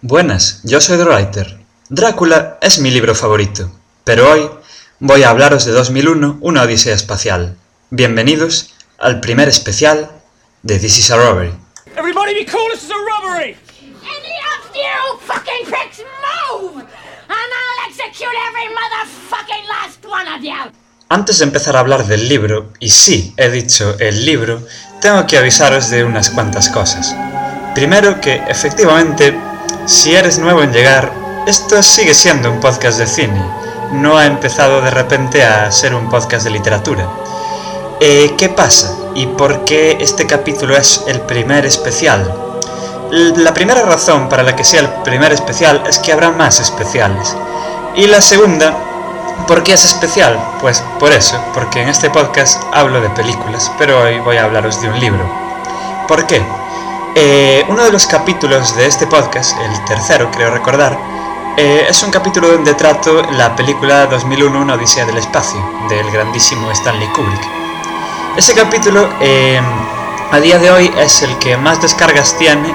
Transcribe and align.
Buenas, 0.00 0.60
yo 0.62 0.80
soy 0.80 0.96
The 0.96 1.04
Writer. 1.04 1.58
Drácula 1.88 2.58
es 2.60 2.78
mi 2.78 2.92
libro 2.92 3.16
favorito, 3.16 3.68
pero 4.04 4.30
hoy 4.30 4.48
voy 5.00 5.24
a 5.24 5.30
hablaros 5.30 5.64
de 5.64 5.72
2001, 5.72 6.38
una 6.40 6.62
odisea 6.62 6.94
espacial. 6.94 7.56
Bienvenidos 7.90 8.76
al 9.00 9.18
primer 9.18 9.48
especial 9.48 10.08
de 10.62 10.78
This 10.78 10.98
is 10.98 11.10
a 11.10 11.16
Robbery. 11.16 11.52
Everybody 11.96 12.32
be 12.32 12.46
cool, 12.46 12.70
this 12.70 12.84
is 12.84 12.92
a 12.92 12.94
robbery! 12.94 13.56
Any 13.82 14.36
of 14.54 14.72
you 14.72 15.18
fucking 15.26 15.66
pricks 15.66 15.98
move! 15.98 16.78
And 16.78 16.86
I'll 17.28 17.88
execute 17.88 18.30
every 18.50 18.72
motherfucking 18.72 19.66
last 19.66 20.04
one 20.06 20.28
of 20.32 20.44
you! 20.44 20.72
Antes 21.08 21.38
de 21.38 21.44
empezar 21.44 21.74
a 21.74 21.80
hablar 21.80 22.06
del 22.06 22.28
libro, 22.28 22.72
y 22.78 22.90
sí, 22.90 23.34
he 23.36 23.50
dicho 23.50 23.96
el 23.98 24.24
libro, 24.24 24.62
tengo 25.00 25.26
que 25.26 25.38
avisaros 25.38 25.90
de 25.90 26.04
unas 26.04 26.30
cuantas 26.30 26.68
cosas. 26.68 27.16
Primero 27.74 28.20
que, 28.20 28.36
efectivamente, 28.48 29.36
si 29.88 30.14
eres 30.14 30.38
nuevo 30.38 30.62
en 30.62 30.70
llegar, 30.70 31.10
esto 31.46 31.82
sigue 31.82 32.12
siendo 32.12 32.52
un 32.52 32.60
podcast 32.60 32.98
de 32.98 33.06
cine. 33.06 33.42
No 33.90 34.18
ha 34.18 34.26
empezado 34.26 34.82
de 34.82 34.90
repente 34.90 35.42
a 35.42 35.72
ser 35.72 35.94
un 35.94 36.10
podcast 36.10 36.44
de 36.44 36.50
literatura. 36.50 37.08
Eh, 37.98 38.34
¿Qué 38.36 38.50
pasa? 38.50 38.94
¿Y 39.14 39.26
por 39.28 39.64
qué 39.64 39.96
este 39.98 40.26
capítulo 40.26 40.76
es 40.76 41.04
el 41.06 41.22
primer 41.22 41.64
especial? 41.64 42.30
La 43.10 43.54
primera 43.54 43.80
razón 43.80 44.28
para 44.28 44.42
la 44.42 44.54
que 44.54 44.62
sea 44.62 44.80
el 44.80 44.88
primer 45.04 45.32
especial 45.32 45.82
es 45.88 45.98
que 45.98 46.12
habrá 46.12 46.32
más 46.32 46.60
especiales. 46.60 47.34
Y 47.96 48.06
la 48.08 48.20
segunda, 48.20 48.76
¿por 49.46 49.62
qué 49.62 49.72
es 49.72 49.86
especial? 49.86 50.38
Pues 50.60 50.84
por 51.00 51.12
eso, 51.12 51.42
porque 51.54 51.80
en 51.80 51.88
este 51.88 52.10
podcast 52.10 52.62
hablo 52.74 53.00
de 53.00 53.08
películas, 53.10 53.72
pero 53.78 54.02
hoy 54.02 54.18
voy 54.20 54.36
a 54.36 54.44
hablaros 54.44 54.82
de 54.82 54.90
un 54.90 55.00
libro. 55.00 55.24
¿Por 56.06 56.26
qué? 56.26 56.42
Eh, 57.14 57.64
uno 57.68 57.84
de 57.84 57.90
los 57.92 58.06
capítulos 58.06 58.76
de 58.76 58.86
este 58.86 59.06
podcast, 59.06 59.56
el 59.58 59.84
tercero 59.84 60.30
creo 60.30 60.50
recordar, 60.50 60.98
eh, 61.56 61.86
es 61.88 62.02
un 62.02 62.10
capítulo 62.10 62.48
donde 62.48 62.74
trato 62.74 63.22
la 63.32 63.56
película 63.56 64.06
2001 64.06 64.60
Una 64.60 64.74
Odisea 64.74 65.04
del 65.04 65.18
Espacio, 65.18 65.58
del 65.88 66.10
grandísimo 66.10 66.70
Stanley 66.70 67.08
Kubrick. 67.08 67.40
Ese 68.36 68.54
capítulo 68.54 69.08
eh, 69.20 69.60
a 70.30 70.38
día 70.38 70.58
de 70.58 70.70
hoy 70.70 70.92
es 70.98 71.22
el 71.22 71.36
que 71.38 71.56
más 71.56 71.82
descargas 71.82 72.36
tiene 72.38 72.72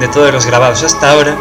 de 0.00 0.08
todos 0.08 0.32
los 0.32 0.44
grabados 0.44 0.82
hasta 0.82 1.10
ahora 1.10 1.34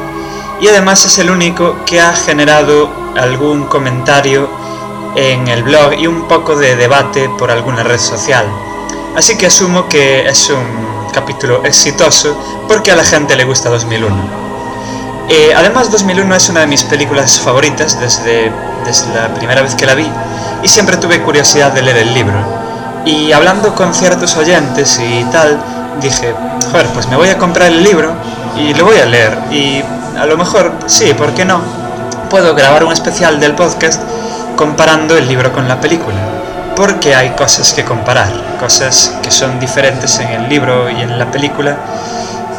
y 0.61 0.67
además 0.67 1.05
es 1.05 1.19
el 1.19 1.29
único 1.29 1.83
que 1.85 1.99
ha 1.99 2.13
generado 2.13 2.89
algún 3.17 3.65
comentario 3.65 4.49
en 5.15 5.47
el 5.47 5.63
blog 5.63 5.93
y 5.93 6.07
un 6.07 6.27
poco 6.27 6.55
de 6.55 6.75
debate 6.75 7.29
por 7.37 7.51
alguna 7.51 7.83
red 7.83 7.99
social. 7.99 8.47
Así 9.15 9.37
que 9.37 9.47
asumo 9.47 9.89
que 9.89 10.27
es 10.27 10.49
un 10.49 10.96
capítulo 11.17 11.63
exitoso 11.63 12.37
porque 12.67 12.91
a 12.91 12.95
la 12.95 13.03
gente 13.03 13.35
le 13.35 13.43
gusta 13.43 13.69
2001. 13.69 14.15
Eh, 15.29 15.51
además 15.55 15.89
2001 15.89 16.35
es 16.35 16.49
una 16.49 16.59
de 16.59 16.67
mis 16.67 16.83
películas 16.83 17.39
favoritas 17.39 17.99
desde, 17.99 18.51
desde 18.85 19.11
la 19.15 19.33
primera 19.33 19.63
vez 19.63 19.73
que 19.73 19.87
la 19.87 19.95
vi 19.95 20.07
y 20.61 20.67
siempre 20.67 20.95
tuve 20.97 21.23
curiosidad 21.23 21.71
de 21.71 21.81
leer 21.81 21.97
el 21.97 22.13
libro. 22.13 22.37
Y 23.03 23.31
hablando 23.31 23.73
con 23.73 23.95
ciertos 23.95 24.37
oyentes 24.37 24.99
y 24.99 25.23
tal, 25.31 25.59
dije, 25.99 26.35
joder, 26.71 26.85
pues 26.93 27.07
me 27.07 27.15
voy 27.15 27.29
a 27.29 27.39
comprar 27.39 27.69
el 27.69 27.83
libro 27.83 28.13
y 28.55 28.75
lo 28.75 28.85
voy 28.85 28.99
a 28.99 29.05
leer. 29.07 29.39
Y 29.49 29.83
a 30.19 30.25
lo 30.27 30.37
mejor, 30.37 30.71
sí, 30.85 31.15
¿por 31.15 31.33
qué 31.33 31.45
no? 31.45 31.61
Puedo 32.29 32.53
grabar 32.53 32.83
un 32.83 32.93
especial 32.93 33.39
del 33.39 33.55
podcast 33.55 34.03
comparando 34.55 35.17
el 35.17 35.27
libro 35.27 35.51
con 35.51 35.67
la 35.67 35.81
película 35.81 36.36
porque 36.77 37.15
hay 37.15 37.31
cosas 37.31 37.73
que 37.73 37.83
comparar, 37.83 38.31
cosas 38.59 39.17
que 39.23 39.31
son 39.31 39.59
diferentes 39.59 40.19
en 40.19 40.29
el 40.29 40.47
libro 40.47 40.87
y 40.91 41.01
en 41.01 41.17
la 41.17 41.31
película 41.31 41.75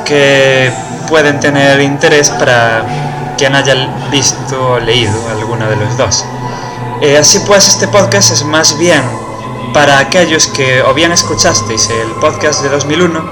que 0.04 0.72
pueden 1.08 1.38
tener 1.38 1.80
interés 1.80 2.28
para 2.30 2.82
quien 3.38 3.54
haya 3.54 3.74
visto 4.10 4.72
o 4.72 4.80
leído 4.80 5.14
alguno 5.30 5.70
de 5.70 5.76
los 5.76 5.96
dos. 5.96 6.24
Eh, 7.00 7.16
así 7.16 7.38
pues, 7.46 7.68
este 7.68 7.86
podcast 7.86 8.32
es 8.32 8.42
más 8.42 8.76
bien 8.76 9.02
para 9.72 10.00
aquellos 10.00 10.48
que 10.48 10.82
o 10.82 10.92
bien 10.94 11.12
escuchasteis 11.12 11.88
el 11.88 12.10
podcast 12.20 12.60
de 12.62 12.70
2001 12.70 13.22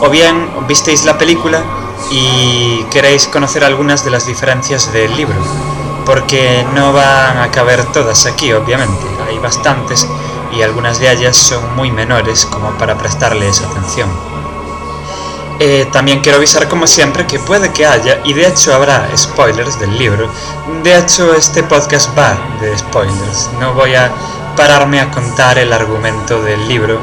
o 0.00 0.10
bien 0.10 0.66
visteis 0.66 1.04
la 1.04 1.16
película 1.16 1.62
y 2.10 2.82
queréis 2.90 3.28
conocer 3.28 3.62
algunas 3.62 4.04
de 4.04 4.10
las 4.10 4.26
diferencias 4.26 4.92
del 4.92 5.16
libro, 5.16 5.36
porque 6.04 6.66
no 6.74 6.92
van 6.92 7.38
a 7.38 7.52
caber 7.52 7.84
todas 7.92 8.26
aquí, 8.26 8.52
obviamente 8.52 9.15
hay 9.36 9.42
bastantes 9.42 10.06
y 10.52 10.62
algunas 10.62 10.98
de 10.98 11.12
ellas 11.12 11.36
son 11.36 11.76
muy 11.76 11.90
menores 11.90 12.46
como 12.46 12.70
para 12.78 12.96
prestarles 12.96 13.60
atención. 13.60 14.08
Eh, 15.58 15.88
también 15.92 16.20
quiero 16.20 16.38
avisar 16.38 16.68
como 16.68 16.86
siempre 16.86 17.26
que 17.26 17.38
puede 17.38 17.72
que 17.72 17.86
haya, 17.86 18.20
y 18.24 18.34
de 18.34 18.46
hecho 18.46 18.74
habrá 18.74 19.08
spoilers 19.16 19.78
del 19.78 19.96
libro, 19.96 20.28
de 20.82 20.98
hecho 20.98 21.34
este 21.34 21.62
podcast 21.62 22.16
va 22.16 22.36
de 22.60 22.76
spoilers, 22.76 23.48
no 23.58 23.72
voy 23.72 23.94
a 23.94 24.12
pararme 24.54 25.00
a 25.00 25.10
contar 25.10 25.56
el 25.56 25.72
argumento 25.72 26.42
del 26.42 26.68
libro, 26.68 27.00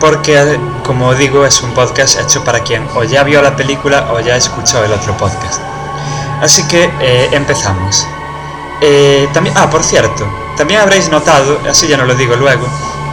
porque 0.00 0.58
como 0.82 1.14
digo 1.14 1.46
es 1.46 1.62
un 1.62 1.72
podcast 1.72 2.18
hecho 2.18 2.42
para 2.42 2.64
quien 2.64 2.84
o 2.96 3.04
ya 3.04 3.22
vio 3.22 3.40
la 3.42 3.54
película 3.54 4.08
o 4.12 4.18
ya 4.18 4.36
escuchó 4.36 4.82
el 4.84 4.92
otro 4.92 5.16
podcast. 5.16 5.60
Así 6.40 6.66
que 6.66 6.90
eh, 7.00 7.28
empezamos. 7.30 8.08
Eh, 8.86 9.30
también, 9.32 9.56
ah, 9.56 9.70
por 9.70 9.82
cierto, 9.82 10.26
también 10.58 10.78
habréis 10.78 11.08
notado, 11.08 11.58
así 11.66 11.88
ya 11.88 11.96
no 11.96 12.04
lo 12.04 12.14
digo 12.14 12.36
luego, 12.36 12.66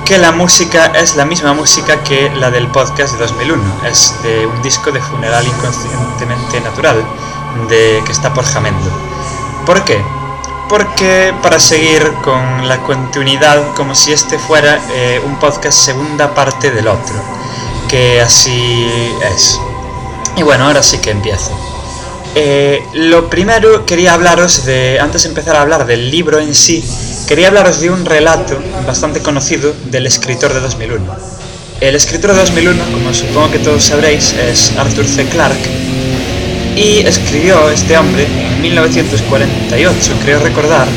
que 0.04 0.18
la 0.18 0.34
música 0.34 0.88
es 0.88 1.16
la 1.16 1.24
misma 1.24 1.54
música 1.54 2.04
que 2.04 2.30
la 2.30 2.52
del 2.52 2.68
podcast 2.68 3.14
de 3.14 3.20
2001. 3.20 3.64
Es 3.86 4.22
de 4.22 4.46
un 4.46 4.62
disco 4.62 4.92
de 4.92 5.00
Funeral 5.00 5.48
Inconscientemente 5.48 6.60
Natural, 6.60 7.02
de 7.70 8.04
que 8.06 8.12
está 8.12 8.34
por 8.34 8.44
Jamendo. 8.44 8.92
¿Por 9.66 9.86
qué? 9.86 10.04
Porque 10.68 11.34
para 11.42 11.58
seguir 11.58 12.16
con 12.22 12.68
la 12.68 12.84
continuidad, 12.84 13.74
como 13.74 13.96
si 13.96 14.12
este 14.12 14.38
fuera 14.38 14.78
eh, 14.90 15.22
un 15.26 15.38
podcast 15.38 15.78
segunda 15.78 16.34
parte 16.36 16.72
del 16.72 16.90
otro, 16.90 17.16
que 17.88 18.20
así 18.20 19.16
es. 19.34 19.58
Y 20.36 20.44
bueno, 20.44 20.66
ahora 20.66 20.84
sí 20.84 20.98
que 20.98 21.12
empiezo. 21.12 21.71
Eh, 22.34 22.82
lo 22.94 23.30
primero 23.30 23.86
quería 23.86 24.14
hablaros 24.14 24.66
de, 24.66 25.00
antes 25.02 25.24
de 25.24 25.30
empezar 25.30 25.58
a 25.58 25.62
hablar 25.62 25.86
del 25.86 26.10
libro 26.10 26.40
en 26.40 26.56
sí, 26.56 26.82
quería 27.28 27.50
hablaros 27.50 27.82
de 27.82 27.90
un 27.90 28.06
relato 28.06 28.58
bastante 28.88 29.20
conocido 29.20 29.74
del 29.86 30.08
escritor 30.08 30.54
de 30.54 30.62
2001. 30.62 31.04
El 31.82 31.96
escritor 31.96 32.32
de 32.32 32.40
2001, 32.40 32.84
como 32.94 33.14
supongo 33.14 33.52
que 33.52 33.60
todos 33.60 33.84
sabréis, 33.84 34.34
es 34.34 34.72
Arthur 34.78 35.06
C. 35.06 35.26
Clarke 35.26 35.70
y 36.76 37.00
escribió 37.00 37.70
este 37.70 37.98
hombre 37.98 38.26
en 38.26 38.62
1948, 38.62 40.14
creo 40.24 40.40
recordar, 40.40 40.88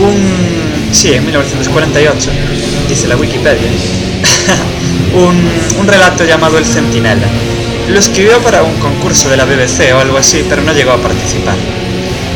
un... 0.00 0.94
sí, 0.94 1.12
en 1.12 1.26
1948, 1.26 2.30
dice 2.88 3.06
la 3.06 3.16
Wikipedia, 3.16 3.70
un, 5.14 5.78
un 5.78 5.86
relato 5.86 6.24
llamado 6.24 6.56
El 6.56 6.64
Centinela. 6.64 7.26
Lo 7.88 7.98
escribió 7.98 8.38
para 8.40 8.62
un 8.62 8.74
concurso 8.76 9.28
de 9.28 9.36
la 9.36 9.44
BBC 9.44 9.92
o 9.94 9.98
algo 9.98 10.16
así, 10.16 10.44
pero 10.48 10.62
no 10.62 10.72
llegó 10.72 10.92
a 10.92 10.98
participar. 10.98 11.56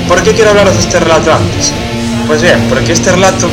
¿Por 0.09 0.23
qué 0.23 0.33
quiero 0.33 0.51
hablaros 0.51 0.75
de 0.75 0.81
este 0.81 0.99
relato 0.99 1.33
antes? 1.33 1.73
Pues 2.27 2.43
bien, 2.43 2.67
porque 2.69 2.93
este 2.93 3.12
relato 3.12 3.49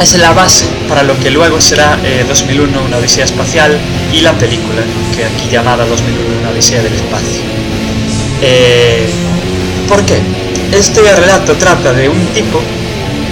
es 0.00 0.16
la 0.18 0.32
base 0.32 0.66
para 0.88 1.02
lo 1.02 1.18
que 1.20 1.30
luego 1.30 1.60
será 1.60 1.98
2001, 2.26 2.78
eh, 2.78 2.82
una 2.86 2.96
odisea 2.96 3.24
espacial, 3.24 3.78
y 4.12 4.20
la 4.20 4.32
película, 4.32 4.82
que 5.14 5.24
aquí 5.24 5.48
llamada 5.50 5.84
2001, 5.84 6.40
una 6.40 6.50
odisea 6.50 6.82
del 6.82 6.94
espacio. 6.94 7.42
Eh, 8.40 9.08
¿Por 9.88 10.04
qué? 10.06 10.20
Este 10.72 11.00
relato 11.02 11.54
trata 11.56 11.92
de 11.92 12.08
un 12.08 12.26
tipo 12.28 12.62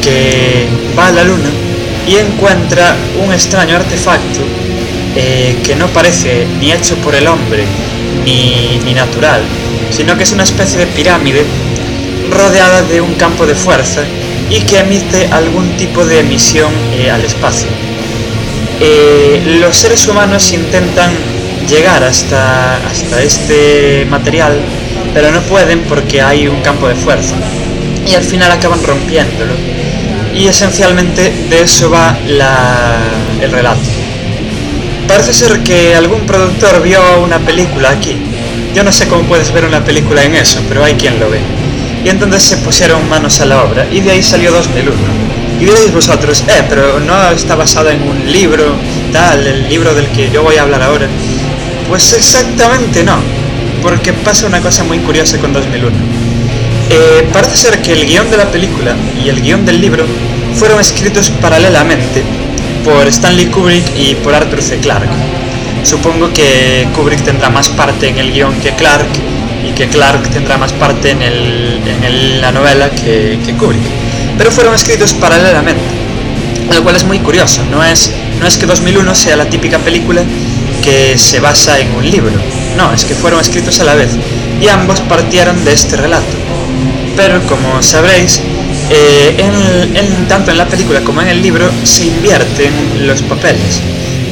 que 0.03 0.66
va 0.97 1.06
a 1.06 1.12
la 1.12 1.25
luna 1.25 1.48
y 2.06 2.16
encuentra 2.16 2.97
un 3.25 3.32
extraño 3.32 3.77
artefacto 3.77 4.41
eh, 5.20 5.56
que 5.64 5.74
no 5.74 5.88
parece 5.88 6.46
ni 6.60 6.70
hecho 6.70 6.94
por 6.98 7.12
el 7.12 7.26
hombre 7.26 7.64
ni, 8.24 8.78
ni 8.84 8.94
natural, 8.94 9.42
sino 9.90 10.16
que 10.16 10.22
es 10.22 10.30
una 10.30 10.44
especie 10.44 10.78
de 10.78 10.86
pirámide 10.86 11.44
rodeada 12.30 12.82
de 12.82 13.00
un 13.00 13.15
campo 13.15 13.44
de 13.44 13.56
fuerza 13.56 14.03
y 14.48 14.60
que 14.60 14.78
emite 14.78 15.26
algún 15.32 15.76
tipo 15.76 16.04
de 16.06 16.20
emisión 16.20 16.72
eh, 16.92 17.10
al 17.10 17.24
espacio. 17.24 17.66
Eh, 18.80 19.59
los 19.60 19.76
seres 19.76 20.06
humanos 20.06 20.53
intentan 20.53 21.10
llegar 21.68 22.04
hasta, 22.04 22.76
hasta 22.76 23.21
este 23.21 24.06
material, 24.09 24.56
pero 25.14 25.32
no 25.32 25.41
pueden 25.42 25.80
porque 25.80 26.22
hay 26.22 26.47
un 26.47 26.60
campo 26.60 26.86
de 26.86 26.94
fuerza. 26.94 27.34
Y 28.06 28.14
al 28.14 28.22
final 28.22 28.53
acaban 28.53 28.84
rompiéndolo. 28.84 29.54
Y 30.32 30.47
esencialmente 30.47 31.32
de 31.50 31.62
eso 31.62 31.91
va 31.91 32.16
el 33.42 33.50
relato. 33.50 33.97
Parece 35.09 35.33
ser 35.33 35.60
que 35.60 35.95
algún 35.95 36.27
productor 36.27 36.83
vio 36.83 37.01
una 37.25 37.39
película 37.39 37.91
aquí. 37.91 38.19
Yo 38.75 38.84
no 38.84 38.93
sé 38.93 39.09
cómo 39.09 39.22
puedes 39.22 39.51
ver 39.53 39.65
una 39.65 39.83
película 39.83 40.22
en 40.22 40.34
eso, 40.34 40.60
pero 40.69 40.84
hay 40.84 40.95
quien 40.95 41.19
lo 41.19 41.31
ve. 41.31 41.41
Y 42.05 42.10
entonces 42.10 42.43
se 42.43 42.59
pusieron 42.59 43.09
manos 43.09 43.41
a 43.41 43.47
la 43.47 43.65
obra 43.65 43.87
y 43.91 44.01
de 44.01 44.13
ahí 44.13 44.22
salió 44.22 44.53
2001. 44.53 44.95
Y 45.60 45.65
diréis 45.65 45.93
vosotros, 45.93 46.45
eh, 46.47 46.63
pero 46.69 47.01
no 47.01 47.31
está 47.31 47.57
basado 47.57 47.89
en 47.89 48.03
un 48.03 48.31
libro, 48.31 48.77
tal, 49.10 49.47
el 49.47 49.69
libro 49.69 49.95
del 49.95 50.07
que 50.09 50.31
yo 50.31 50.43
voy 50.43 50.57
a 50.57 50.63
hablar 50.63 50.83
ahora. 50.83 51.09
Pues 51.89 52.13
exactamente 52.13 53.03
no. 53.03 53.16
porque 53.83 54.13
pasa 54.13 54.47
una 54.47 54.60
cosa 54.60 54.84
muy 54.84 54.99
curiosa 54.99 55.39
con 55.39 55.55
2001. 55.55 55.97
Eh, 56.91 57.28
parece 57.33 57.57
ser 57.57 57.81
que 57.81 57.93
el 57.93 58.07
guion 58.07 58.31
de 58.31 58.37
la 58.37 58.51
película 58.51 58.95
y 59.25 59.31
el 59.31 59.41
guion 59.41 59.65
del 59.65 59.81
libro 59.81 60.05
fueron 60.55 60.78
escritos 60.81 61.31
paralelamente 61.41 62.22
por 62.88 63.06
Stanley 63.06 63.46
Kubrick 63.46 63.84
y 63.98 64.14
por 64.14 64.34
Arthur 64.34 64.62
C. 64.62 64.78
Clarke. 64.78 65.10
Supongo 65.84 66.32
que 66.32 66.88
Kubrick 66.94 67.22
tendrá 67.22 67.50
más 67.50 67.68
parte 67.68 68.08
en 68.08 68.18
el 68.18 68.32
guion 68.32 68.54
que 68.60 68.72
Clarke 68.72 69.20
y 69.68 69.72
que 69.72 69.88
Clarke 69.88 70.28
tendrá 70.28 70.56
más 70.56 70.72
parte 70.72 71.10
en, 71.10 71.22
en 71.22 72.40
la 72.40 72.50
novela 72.50 72.90
que, 72.90 73.38
que 73.44 73.54
Kubrick. 73.54 73.82
Pero 74.38 74.50
fueron 74.50 74.74
escritos 74.74 75.12
paralelamente, 75.14 75.82
lo 76.74 76.82
cual 76.82 76.96
es 76.96 77.04
muy 77.04 77.18
curioso. 77.18 77.62
No 77.70 77.84
es, 77.84 78.10
no 78.40 78.46
es 78.46 78.56
que 78.56 78.64
2001 78.64 79.14
sea 79.14 79.36
la 79.36 79.44
típica 79.50 79.78
película 79.78 80.22
que 80.82 81.18
se 81.18 81.40
basa 81.40 81.78
en 81.78 81.92
un 81.94 82.10
libro, 82.10 82.32
no, 82.76 82.94
es 82.94 83.04
que 83.04 83.14
fueron 83.14 83.40
escritos 83.40 83.80
a 83.80 83.84
la 83.84 83.94
vez 83.94 84.10
y 84.62 84.68
ambos 84.68 85.00
partieron 85.00 85.62
de 85.64 85.72
este 85.72 85.96
relato. 85.96 86.24
Pero 87.16 87.42
como 87.42 87.82
sabréis, 87.82 88.40
eh, 88.90 89.34
en, 89.38 90.28
tanto 90.28 90.50
en 90.50 90.58
la 90.58 90.66
película 90.66 91.00
como 91.02 91.20
en 91.20 91.28
el 91.28 91.42
libro 91.42 91.70
se 91.84 92.06
invierten 92.06 93.06
los 93.06 93.22
papeles. 93.22 93.80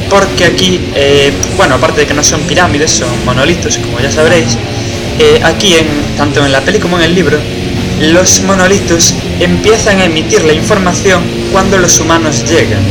Porque 0.09 0.45
aquí, 0.45 0.79
eh, 0.95 1.31
bueno, 1.57 1.75
aparte 1.75 2.01
de 2.01 2.07
que 2.07 2.13
no 2.13 2.23
son 2.23 2.41
pirámides, 2.41 2.91
son 2.91 3.09
monolitos, 3.25 3.77
como 3.77 3.99
ya 3.99 4.11
sabréis, 4.11 4.57
eh, 5.19 5.41
aquí, 5.43 5.75
en, 5.75 5.87
tanto 6.17 6.45
en 6.45 6.51
la 6.51 6.61
peli 6.61 6.79
como 6.79 6.97
en 6.97 7.03
el 7.03 7.13
libro, 7.13 7.37
los 7.99 8.41
monolitos 8.41 9.15
empiezan 9.39 9.99
a 9.99 10.05
emitir 10.05 10.43
la 10.45 10.53
información 10.53 11.23
cuando 11.51 11.77
los 11.77 11.99
humanos 11.99 12.45
llegan, 12.49 12.81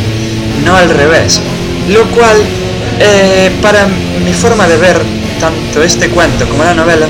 no 0.65 0.77
al 0.77 0.91
revés. 0.91 1.41
Lo 1.89 2.05
cual, 2.11 2.37
para 3.63 3.87
mi 4.25 4.33
forma 4.33 4.67
de 4.67 4.77
ver 4.77 5.01
tanto 5.39 5.83
este 5.83 6.09
cuento 6.09 6.49
como 6.49 6.65
la 6.65 6.75
novela, 6.75 7.07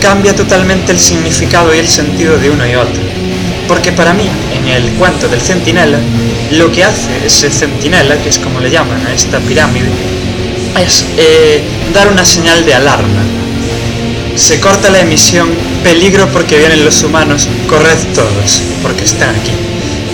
cambia 0.00 0.34
totalmente 0.34 0.92
el 0.92 0.98
significado 0.98 1.74
y 1.74 1.78
el 1.78 1.88
sentido 1.88 2.38
de 2.38 2.50
uno 2.50 2.66
y 2.66 2.74
otro. 2.74 3.07
Porque 3.68 3.92
para 3.92 4.14
mí, 4.14 4.28
en 4.50 4.66
el 4.66 4.94
cuento 4.94 5.28
del 5.28 5.42
centinela, 5.42 5.98
lo 6.52 6.72
que 6.72 6.84
hace 6.84 7.26
ese 7.26 7.50
centinela, 7.50 8.16
que 8.16 8.30
es 8.30 8.38
como 8.38 8.60
le 8.60 8.70
llaman 8.70 9.06
a 9.06 9.12
esta 9.12 9.38
pirámide, 9.40 9.90
es 10.82 11.04
eh, 11.18 11.62
dar 11.92 12.08
una 12.08 12.24
señal 12.24 12.64
de 12.64 12.72
alarma. 12.72 13.22
Se 14.36 14.58
corta 14.58 14.88
la 14.88 15.00
emisión, 15.00 15.50
peligro 15.84 16.28
porque 16.28 16.56
vienen 16.56 16.82
los 16.82 17.02
humanos, 17.02 17.46
corred 17.68 17.98
todos, 18.14 18.62
porque 18.82 19.04
están 19.04 19.34
aquí. 19.36 19.52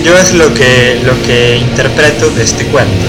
Yo 0.03 0.19
es 0.19 0.35
lo 0.35 0.53
que, 0.53 1.01
lo 1.05 1.23
que 1.23 1.57
interpreto 1.57 2.31
de 2.31 2.43
este 2.43 2.67
cuento. 2.67 3.07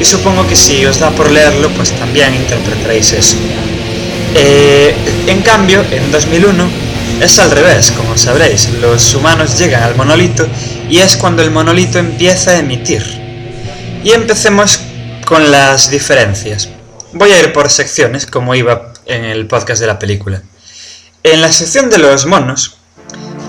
Y 0.00 0.04
supongo 0.04 0.44
que 0.46 0.56
si 0.56 0.84
os 0.86 0.98
da 0.98 1.10
por 1.10 1.30
leerlo, 1.30 1.70
pues 1.70 1.92
también 1.92 2.34
interpretaréis 2.34 3.12
eso. 3.12 3.36
Eh, 4.34 4.92
en 5.28 5.40
cambio, 5.42 5.84
en 5.92 6.10
2001 6.10 6.83
es 7.20 7.38
al 7.38 7.50
revés, 7.50 7.90
como 7.92 8.16
sabréis. 8.16 8.68
Los 8.80 9.14
humanos 9.14 9.58
llegan 9.58 9.82
al 9.82 9.96
monolito 9.96 10.46
y 10.88 10.98
es 10.98 11.16
cuando 11.16 11.42
el 11.42 11.50
monolito 11.50 11.98
empieza 11.98 12.52
a 12.52 12.58
emitir. 12.58 13.02
Y 14.02 14.12
empecemos 14.12 14.80
con 15.24 15.50
las 15.50 15.90
diferencias. 15.90 16.68
Voy 17.12 17.30
a 17.30 17.40
ir 17.40 17.52
por 17.52 17.70
secciones, 17.70 18.26
como 18.26 18.54
iba 18.54 18.92
en 19.06 19.24
el 19.24 19.46
podcast 19.46 19.80
de 19.80 19.86
la 19.86 19.98
película. 19.98 20.42
En 21.22 21.40
la 21.40 21.52
sección 21.52 21.88
de 21.88 21.98
los 21.98 22.26
monos, 22.26 22.76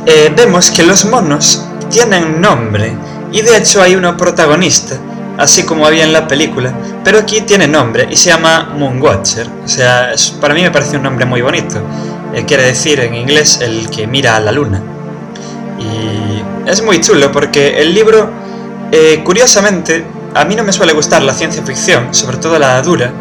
eh, 0.06 0.32
vemos 0.36 0.72
que 0.72 0.84
los 0.84 1.06
monos 1.06 1.64
tienen 1.90 2.40
nombre 2.40 2.96
y 3.32 3.42
de 3.42 3.58
hecho 3.58 3.82
hay 3.82 3.96
uno 3.96 4.16
protagonista 4.16 5.00
así 5.38 5.64
como 5.64 5.86
había 5.86 6.04
en 6.04 6.14
la 6.14 6.28
película, 6.28 6.74
pero 7.04 7.20
aquí 7.20 7.42
tiene 7.42 7.68
nombre 7.68 8.08
y 8.10 8.16
se 8.16 8.30
llama 8.30 8.74
Moonwatcher. 8.78 9.48
O 9.64 9.68
sea, 9.68 10.14
para 10.40 10.54
mí 10.54 10.62
me 10.62 10.72
parece 10.72 10.98
un 10.98 11.04
nombre 11.04 11.26
muy 11.26 11.42
bonito. 11.42 11.82
Eh, 12.36 12.44
quiere 12.46 12.64
decir 12.64 13.00
en 13.00 13.16
inglés 13.16 13.60
el 13.62 13.90
que 13.90 14.08
mira 14.08 14.36
a 14.36 14.42
la 14.42 14.52
luna. 14.52 14.82
Y 15.80 16.70
es 16.70 16.82
muy 16.82 17.00
chulo 17.00 17.32
porque 17.32 17.82
el 17.82 17.94
libro, 17.94 18.30
eh, 18.92 19.22
curiosamente, 19.24 20.06
a 20.34 20.44
mí 20.44 20.54
no 20.54 20.64
me 20.64 20.74
suele 20.74 20.92
gustar 20.92 21.22
la 21.22 21.34
ciencia 21.34 21.64
ficción, 21.64 22.14
sobre 22.14 22.38
todo 22.38 22.60
la 22.60 22.82
dura. 22.82 23.14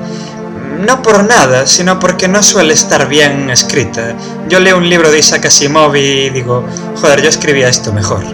No 0.85 1.01
por 1.01 1.23
nada, 1.25 1.69
sino 1.69 2.01
porque 2.01 2.27
no 2.27 2.43
suele 2.43 2.75
estar 2.75 3.09
bien 3.09 3.51
escrita. 3.51 4.17
Yo 4.49 4.59
leo 4.59 4.77
un 4.77 4.89
libro 4.89 5.13
de 5.13 5.21
Isaac 5.21 5.47
Asimov 5.47 5.95
y 5.95 6.31
digo, 6.31 6.65
joder, 6.97 7.23
yo 7.23 7.29
escribía 7.29 7.69
esto 7.69 7.93
mejor. 7.93 8.25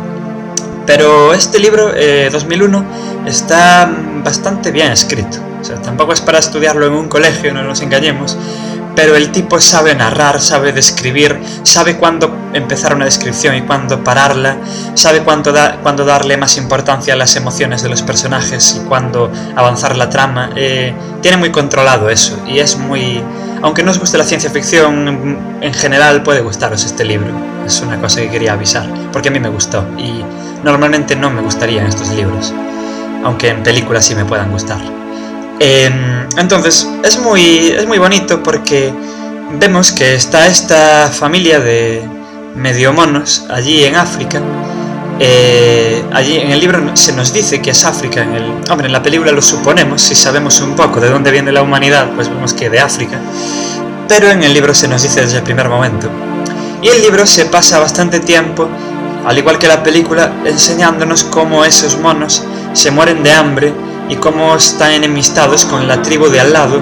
Pero 0.86 1.34
este 1.34 1.58
libro, 1.58 1.92
2001, 2.32 2.78
eh, 2.78 2.84
está 3.28 3.92
bastante 4.24 4.70
bien 4.70 4.90
escrito. 4.92 5.38
O 5.60 5.64
sea, 5.64 5.76
tampoco 5.76 6.14
es 6.14 6.22
para 6.22 6.38
estudiarlo 6.38 6.86
en 6.86 6.94
un 6.94 7.08
colegio, 7.08 7.52
no 7.52 7.62
nos 7.62 7.82
engañemos, 7.82 8.38
pero 8.96 9.16
el 9.16 9.30
tipo 9.30 9.60
sabe 9.60 9.94
narrar, 9.94 10.40
sabe 10.40 10.72
describir, 10.72 11.38
sabe 11.62 11.96
cuándo 11.96 12.34
empezar 12.52 12.94
una 12.94 13.04
descripción 13.04 13.54
y 13.54 13.62
cuándo 13.62 14.02
pararla, 14.02 14.56
sabe 14.94 15.22
cuándo, 15.22 15.52
da, 15.52 15.78
cuándo 15.82 16.04
darle 16.04 16.36
más 16.36 16.56
importancia 16.56 17.14
a 17.14 17.16
las 17.16 17.36
emociones 17.36 17.82
de 17.82 17.88
los 17.88 18.02
personajes 18.02 18.80
y 18.80 18.86
cuándo 18.88 19.30
avanzar 19.56 19.96
la 19.96 20.10
trama. 20.10 20.50
Eh, 20.56 20.92
tiene 21.22 21.36
muy 21.36 21.50
controlado 21.50 22.10
eso 22.10 22.38
y 22.46 22.58
es 22.58 22.76
muy... 22.76 23.22
Aunque 23.62 23.82
no 23.82 23.90
os 23.90 23.98
guste 23.98 24.16
la 24.16 24.24
ciencia 24.24 24.50
ficción, 24.50 25.38
en 25.60 25.74
general 25.74 26.22
puede 26.22 26.40
gustaros 26.40 26.84
este 26.84 27.04
libro. 27.04 27.30
Es 27.66 27.80
una 27.82 28.00
cosa 28.00 28.20
que 28.20 28.30
quería 28.30 28.54
avisar, 28.54 28.88
porque 29.12 29.28
a 29.28 29.32
mí 29.32 29.38
me 29.38 29.50
gustó 29.50 29.86
y 29.98 30.24
normalmente 30.64 31.14
no 31.14 31.30
me 31.30 31.42
gustarían 31.42 31.86
estos 31.86 32.08
libros 32.10 32.54
aunque 33.24 33.48
en 33.48 33.62
películas 33.62 34.04
sí 34.06 34.14
me 34.14 34.24
puedan 34.24 34.50
gustar. 34.50 34.99
Em, 35.62 36.26
entonces, 36.38 36.88
es 37.04 37.18
muy, 37.18 37.68
es 37.68 37.86
muy 37.86 37.98
bonito 37.98 38.42
porque 38.42 38.94
vemos 39.58 39.92
que 39.92 40.14
está 40.14 40.46
esta 40.46 41.10
familia 41.12 41.60
de 41.60 42.02
medio 42.56 42.94
monos 42.94 43.44
allí 43.50 43.84
en 43.84 43.94
África. 43.94 44.40
Eh, 45.18 46.02
allí 46.14 46.38
en 46.38 46.50
el 46.50 46.60
libro 46.60 46.96
se 46.96 47.12
nos 47.12 47.34
dice 47.34 47.60
que 47.60 47.72
es 47.72 47.84
África, 47.84 48.22
en 48.22 48.36
el, 48.36 48.54
hombre, 48.70 48.86
en 48.86 48.92
la 48.94 49.02
película 49.02 49.32
lo 49.32 49.42
suponemos, 49.42 50.00
si 50.00 50.14
sabemos 50.14 50.62
un 50.62 50.74
poco 50.74 50.98
de 50.98 51.10
dónde 51.10 51.30
viene 51.30 51.52
la 51.52 51.60
humanidad, 51.60 52.08
pues 52.14 52.30
vemos 52.30 52.54
que 52.54 52.70
de 52.70 52.80
África, 52.80 53.20
pero 54.08 54.30
en 54.30 54.42
el 54.42 54.54
libro 54.54 54.72
se 54.72 54.88
nos 54.88 55.02
dice 55.02 55.20
desde 55.20 55.36
el 55.36 55.42
primer 55.42 55.68
momento. 55.68 56.08
Y 56.80 56.88
el 56.88 57.02
libro 57.02 57.26
se 57.26 57.44
pasa 57.44 57.78
bastante 57.78 58.20
tiempo, 58.20 58.66
al 59.26 59.36
igual 59.36 59.58
que 59.58 59.68
la 59.68 59.82
película, 59.82 60.32
enseñándonos 60.46 61.24
cómo 61.24 61.66
esos 61.66 61.98
monos 61.98 62.42
se 62.72 62.90
mueren 62.90 63.22
de 63.22 63.32
hambre 63.32 63.74
y 64.10 64.16
cómo 64.16 64.56
están 64.56 64.90
enemistados 64.90 65.64
con 65.64 65.86
la 65.86 66.02
tribu 66.02 66.28
de 66.28 66.40
al 66.40 66.52
lado, 66.52 66.80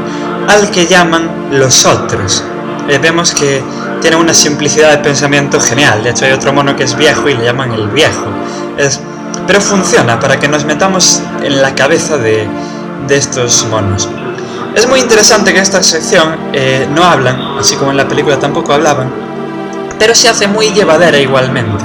al 0.48 0.70
que 0.70 0.86
llaman 0.86 1.50
los 1.52 1.84
otros. 1.84 2.42
Eh, 2.88 2.98
vemos 2.98 3.34
que 3.34 3.62
tiene 4.00 4.16
una 4.16 4.32
simplicidad 4.32 4.90
de 4.90 4.98
pensamiento 4.98 5.60
genial, 5.60 6.02
de 6.02 6.10
hecho 6.10 6.24
hay 6.24 6.32
otro 6.32 6.52
mono 6.54 6.74
que 6.74 6.84
es 6.84 6.96
viejo 6.96 7.28
y 7.28 7.34
le 7.34 7.44
llaman 7.44 7.72
el 7.72 7.88
viejo. 7.88 8.26
Es, 8.78 8.98
pero 9.46 9.60
funciona 9.60 10.18
para 10.18 10.40
que 10.40 10.48
nos 10.48 10.64
metamos 10.64 11.20
en 11.42 11.60
la 11.60 11.74
cabeza 11.74 12.16
de, 12.16 12.48
de 13.06 13.16
estos 13.16 13.66
monos. 13.70 14.08
Es 14.74 14.88
muy 14.88 15.00
interesante 15.00 15.52
que 15.52 15.58
en 15.58 15.62
esta 15.64 15.82
sección 15.82 16.50
eh, 16.54 16.88
no 16.94 17.04
hablan, 17.04 17.58
así 17.58 17.76
como 17.76 17.90
en 17.90 17.98
la 17.98 18.08
película 18.08 18.38
tampoco 18.38 18.72
hablaban, 18.72 19.10
pero 19.98 20.14
se 20.14 20.28
hace 20.28 20.46
muy 20.46 20.70
llevadera 20.70 21.18
igualmente. 21.18 21.84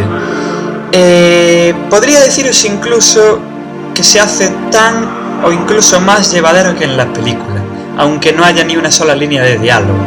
Eh, 0.92 1.74
podría 1.90 2.20
deciros 2.20 2.64
incluso 2.64 3.40
que 3.94 4.04
se 4.04 4.20
hace 4.20 4.50
tan 4.72 5.23
o 5.44 5.52
incluso 5.52 6.00
más 6.00 6.32
llevadero 6.32 6.76
que 6.76 6.86
en 6.86 6.98
la 6.98 7.12
película, 7.12 7.62
aunque 7.98 8.34
no 8.34 8.44
haya 8.44 8.64
ni 8.64 8.76
una 8.76 8.92
sola 8.92 9.16
línea 9.16 9.44
de 9.44 9.58
diálogo, 9.58 10.00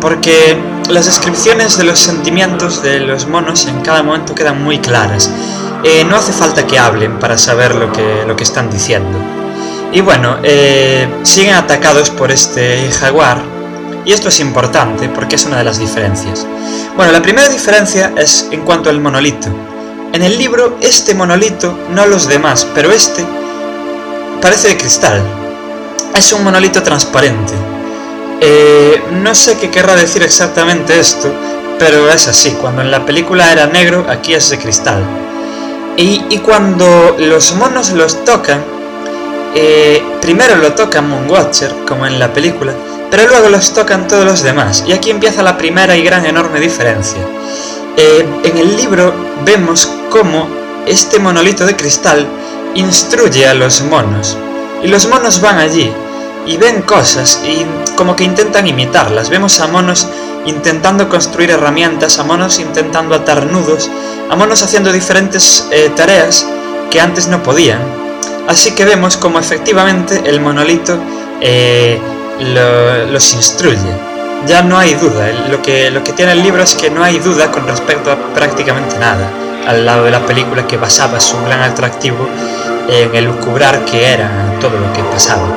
porque 0.00 0.56
las 0.88 1.06
descripciones 1.06 1.78
de 1.78 1.84
los 1.84 1.98
sentimientos 1.98 2.82
de 2.82 3.00
los 3.00 3.26
monos 3.28 3.66
en 3.66 3.80
cada 3.80 4.02
momento 4.02 4.34
quedan 4.34 4.62
muy 4.62 4.78
claras. 4.78 5.30
Eh, 5.84 6.04
no 6.04 6.16
hace 6.16 6.32
falta 6.32 6.66
que 6.66 6.78
hablen 6.78 7.18
para 7.18 7.36
saber 7.38 7.74
lo 7.74 7.92
que, 7.92 8.24
lo 8.26 8.36
que 8.36 8.44
están 8.44 8.70
diciendo. 8.70 9.18
Y 9.92 10.00
bueno, 10.00 10.38
eh, 10.42 11.08
siguen 11.22 11.54
atacados 11.54 12.10
por 12.10 12.30
este 12.30 12.90
jaguar, 12.92 13.42
y 14.04 14.12
esto 14.12 14.28
es 14.28 14.40
importante 14.40 15.08
porque 15.08 15.36
es 15.36 15.44
una 15.44 15.58
de 15.58 15.64
las 15.64 15.78
diferencias. 15.78 16.46
Bueno, 16.96 17.12
la 17.12 17.22
primera 17.22 17.48
diferencia 17.48 18.12
es 18.16 18.48
en 18.50 18.62
cuanto 18.62 18.90
al 18.90 19.00
monolito. 19.00 19.48
En 20.12 20.22
el 20.22 20.36
libro, 20.36 20.76
este 20.80 21.14
monolito, 21.14 21.78
no 21.90 22.06
los 22.06 22.26
demás, 22.26 22.66
pero 22.74 22.90
este, 22.90 23.24
parece 24.42 24.68
de 24.68 24.76
cristal. 24.76 25.22
Es 26.14 26.32
un 26.32 26.44
monolito 26.44 26.82
transparente. 26.82 27.54
Eh, 28.40 29.00
no 29.22 29.34
sé 29.34 29.56
qué 29.56 29.70
querrá 29.70 29.94
decir 29.94 30.22
exactamente 30.22 30.98
esto, 30.98 31.32
pero 31.78 32.10
es 32.10 32.26
así. 32.26 32.50
Cuando 32.60 32.82
en 32.82 32.90
la 32.90 33.06
película 33.06 33.50
era 33.52 33.66
negro, 33.66 34.04
aquí 34.08 34.34
es 34.34 34.50
de 34.50 34.58
cristal. 34.58 35.02
Y, 35.96 36.38
cuando 36.38 37.16
los 37.18 37.54
monos 37.54 37.92
los 37.92 38.24
tocan, 38.24 38.64
eh, 39.54 40.02
primero 40.20 40.56
lo 40.56 40.72
toca 40.72 41.00
Moonwatcher, 41.02 41.84
como 41.86 42.06
en 42.06 42.18
la 42.18 42.32
película, 42.32 42.72
pero 43.10 43.28
luego 43.28 43.50
los 43.50 43.72
tocan 43.74 44.08
todos 44.08 44.24
los 44.24 44.42
demás. 44.42 44.84
Y 44.86 44.92
aquí 44.92 45.10
empieza 45.10 45.42
la 45.42 45.56
primera 45.56 45.94
y 45.96 46.02
gran 46.02 46.26
enorme 46.26 46.60
diferencia. 46.60 47.20
Eh, 47.96 48.26
en 48.42 48.56
el 48.56 48.76
libro 48.76 49.14
vemos 49.44 49.88
cómo 50.10 50.48
este 50.86 51.18
monolito 51.18 51.66
de 51.66 51.76
cristal 51.76 52.26
instruye 52.74 53.46
a 53.46 53.54
los 53.54 53.82
monos. 53.82 54.36
Y 54.82 54.88
los 54.88 55.06
monos 55.08 55.40
van 55.40 55.58
allí 55.58 55.92
y 56.46 56.56
ven 56.56 56.82
cosas 56.82 57.40
y 57.44 57.64
como 57.96 58.16
que 58.16 58.24
intentan 58.24 58.66
imitarlas. 58.66 59.30
Vemos 59.30 59.60
a 59.60 59.68
monos 59.68 60.08
intentando 60.46 61.08
construir 61.08 61.50
herramientas, 61.50 62.18
a 62.18 62.24
monos 62.24 62.58
intentando 62.58 63.14
atar 63.14 63.46
nudos, 63.46 63.90
a 64.30 64.36
monos 64.36 64.62
haciendo 64.62 64.92
diferentes 64.92 65.68
eh, 65.70 65.90
tareas 65.94 66.46
que 66.90 67.00
antes 67.00 67.28
no 67.28 67.42
podían. 67.42 67.80
Así 68.48 68.72
que 68.72 68.84
vemos 68.84 69.16
como 69.16 69.38
efectivamente 69.38 70.22
el 70.26 70.40
monolito 70.40 70.98
eh, 71.40 72.00
los 73.10 73.34
instruye. 73.34 74.12
Ya 74.46 74.62
no 74.62 74.76
hay 74.76 74.94
duda, 74.94 75.28
lo 75.48 75.62
que, 75.62 75.92
lo 75.92 76.02
que 76.02 76.12
tiene 76.12 76.32
el 76.32 76.42
libro 76.42 76.64
es 76.64 76.74
que 76.74 76.90
no 76.90 77.04
hay 77.04 77.20
duda 77.20 77.52
con 77.52 77.64
respecto 77.64 78.10
a 78.10 78.16
prácticamente 78.34 78.98
nada, 78.98 79.30
al 79.68 79.86
lado 79.86 80.02
de 80.02 80.10
la 80.10 80.26
película 80.26 80.66
que 80.66 80.76
basaba 80.76 81.20
su 81.20 81.40
gran 81.44 81.62
atractivo 81.62 82.28
en 82.92 83.14
el 83.14 83.24
lucubrar 83.24 83.84
que 83.84 84.12
era 84.12 84.30
todo 84.60 84.78
lo 84.78 84.92
que 84.92 85.02
pasaba. 85.04 85.48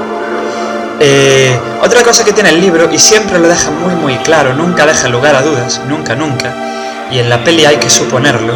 Eh, 0.99 1.59
otra 1.81 2.03
cosa 2.03 2.23
que 2.23 2.31
tiene 2.31 2.49
el 2.49 2.61
libro, 2.61 2.89
y 2.91 2.97
siempre 2.97 3.37
lo 3.37 3.47
deja 3.47 3.69
muy 3.69 3.95
muy 3.95 4.15
claro, 4.17 4.53
nunca 4.53 4.85
deja 4.85 5.09
lugar 5.09 5.35
a 5.35 5.41
dudas, 5.41 5.81
nunca, 5.87 6.15
nunca, 6.15 6.53
y 7.11 7.19
en 7.19 7.29
la 7.29 7.43
peli 7.43 7.65
hay 7.65 7.77
que 7.77 7.89
suponerlo, 7.89 8.53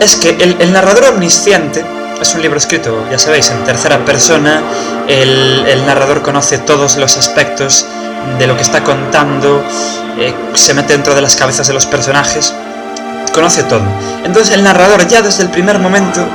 es 0.00 0.16
que 0.16 0.30
el, 0.30 0.72
narrador 0.72 1.12
omnisciente, 1.12 1.84
es 2.20 2.34
un 2.34 2.40
libro 2.40 2.56
escrito, 2.56 3.04
ya 3.10 3.18
sabéis, 3.18 3.50
en 3.50 3.62
tercera 3.64 4.02
persona, 4.06 4.62
el, 5.06 5.64
el 5.66 5.84
narrador 5.84 6.22
conoce 6.22 6.56
todos 6.58 6.96
los 6.96 7.18
aspectos 7.18 7.86
de 8.38 8.46
lo 8.46 8.56
que 8.56 8.62
está 8.62 8.82
contando, 8.82 9.62
eh, 10.18 10.34
se 10.54 10.72
mete 10.72 10.94
dentro 10.94 11.14
de 11.14 11.20
las 11.20 11.36
cabezas 11.36 11.66
de 11.66 11.74
los 11.74 11.84
personajes, 11.84 12.54
conoce 13.34 13.62
todo. 13.64 13.82
Entonces 14.24 14.54
el 14.54 14.62
narrador 14.62 15.06
ya 15.08 15.20
desde 15.22 15.42
el 15.42 15.50
primer 15.50 15.78
momento 15.78 16.26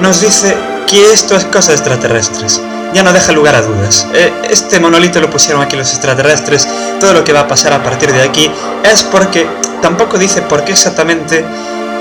nos 0.00 0.20
dice 0.20 0.56
que 0.86 1.12
esto 1.12 1.36
es 1.36 1.44
cosa 1.44 1.68
de 1.68 1.76
extraterrestres. 1.76 2.60
Ya 2.92 3.02
no 3.02 3.12
deja 3.12 3.32
lugar 3.32 3.54
a 3.54 3.62
dudas. 3.62 4.06
Eh, 4.14 4.32
este 4.50 4.78
monolito 4.78 5.20
lo 5.20 5.30
pusieron 5.30 5.62
aquí 5.62 5.76
los 5.76 5.90
extraterrestres. 5.90 6.68
Todo 7.00 7.12
lo 7.12 7.24
que 7.24 7.32
va 7.32 7.40
a 7.40 7.48
pasar 7.48 7.72
a 7.72 7.82
partir 7.82 8.12
de 8.12 8.22
aquí 8.22 8.50
es 8.84 9.02
porque 9.02 9.46
tampoco 9.82 10.18
dice 10.18 10.42
por 10.42 10.64
qué 10.64 10.72
exactamente, 10.72 11.44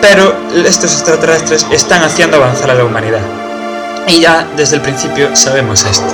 pero 0.01 0.35
estos 0.65 0.93
extraterrestres 0.93 1.65
están 1.71 2.03
haciendo 2.03 2.37
avanzar 2.37 2.69
a 2.69 2.75
la 2.75 2.83
humanidad. 2.83 3.21
Y 4.07 4.19
ya 4.19 4.47
desde 4.55 4.75
el 4.75 4.81
principio 4.81 5.35
sabemos 5.35 5.83
esto. 5.85 6.13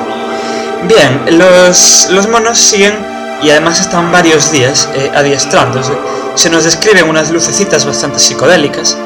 Bien, 0.87 1.37
los, 1.37 2.07
los 2.11 2.29
monos 2.29 2.57
siguen 2.57 2.93
y 3.41 3.49
además 3.49 3.81
están 3.81 4.11
varios 4.11 4.51
días 4.51 4.89
eh, 4.95 5.11
adiestrándose. 5.13 5.93
Se 6.35 6.49
nos 6.49 6.63
describen 6.63 7.09
unas 7.09 7.31
lucecitas 7.31 7.85
bastante 7.85 8.19
psicodélicas. 8.19 8.97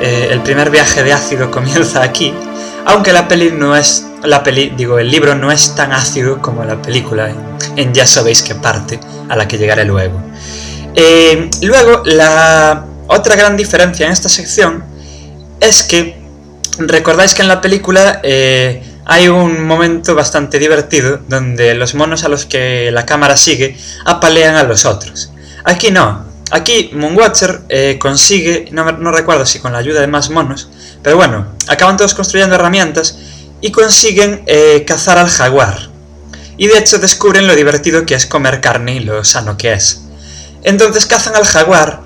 Eh, 0.00 0.28
el 0.30 0.40
primer 0.42 0.70
viaje 0.70 1.02
de 1.02 1.12
ácido 1.12 1.50
comienza 1.50 2.02
aquí, 2.02 2.34
aunque 2.86 3.12
la 3.12 3.28
peli 3.28 3.50
no 3.50 3.76
es 3.76 4.04
la 4.24 4.40
digo, 4.40 4.98
el 4.98 5.10
libro 5.10 5.34
no 5.34 5.52
es 5.52 5.74
tan 5.74 5.92
ácido 5.92 6.42
como 6.42 6.64
la 6.64 6.80
película 6.82 7.32
en, 7.76 7.94
Ya 7.94 8.06
sabéis 8.06 8.42
qué 8.42 8.54
parte, 8.54 8.98
a 9.28 9.36
la 9.36 9.46
que 9.46 9.58
llegaré 9.58 9.84
luego. 9.84 10.20
Eh, 10.94 11.48
luego, 11.62 12.02
la 12.04 12.84
otra 13.06 13.36
gran 13.36 13.56
diferencia 13.56 14.06
en 14.06 14.12
esta 14.12 14.28
sección 14.28 14.84
es 15.60 15.82
que 15.82 16.18
recordáis 16.78 17.34
que 17.34 17.42
en 17.42 17.48
la 17.48 17.60
película 17.60 18.20
hay 19.10 19.28
un 19.28 19.64
momento 19.64 20.14
bastante 20.14 20.58
divertido 20.58 21.20
donde 21.28 21.74
los 21.74 21.94
monos 21.94 22.24
a 22.24 22.28
los 22.28 22.44
que 22.44 22.90
la 22.92 23.06
cámara 23.06 23.36
sigue 23.36 23.76
apalean 24.04 24.56
a 24.56 24.64
los 24.64 24.84
otros. 24.84 25.32
Aquí 25.64 25.90
no. 25.90 26.27
Aquí 26.50 26.90
Moonwatcher 26.94 27.62
eh, 27.68 27.98
consigue, 28.00 28.68
no, 28.72 29.10
recuerdo 29.10 29.44
si 29.44 29.58
con 29.58 29.72
la 29.72 29.78
ayuda 29.78 30.00
de 30.00 30.06
más 30.06 30.30
monos, 30.30 30.70
pero 31.02 31.16
bueno, 31.16 31.46
acaban 31.66 31.96
todos 31.96 32.14
construyendo 32.14 32.54
herramientas 32.54 33.18
y 33.60 33.70
consiguen 33.70 34.42
eh, 34.46 34.84
cazar 34.86 35.18
al 35.18 35.28
jaguar. 35.28 35.90
Y 36.56 36.66
de 36.66 36.78
hecho 36.78 36.98
descubren 36.98 37.46
lo 37.46 37.54
divertido 37.54 38.06
que 38.06 38.14
es 38.14 38.26
comer 38.26 38.60
carne 38.60 38.96
y 38.96 39.00
lo 39.00 39.24
sano 39.24 39.56
que 39.56 39.74
es. 39.74 40.02
Entonces 40.64 41.06
cazan 41.06 41.36
al 41.36 41.44
jaguar 41.44 42.00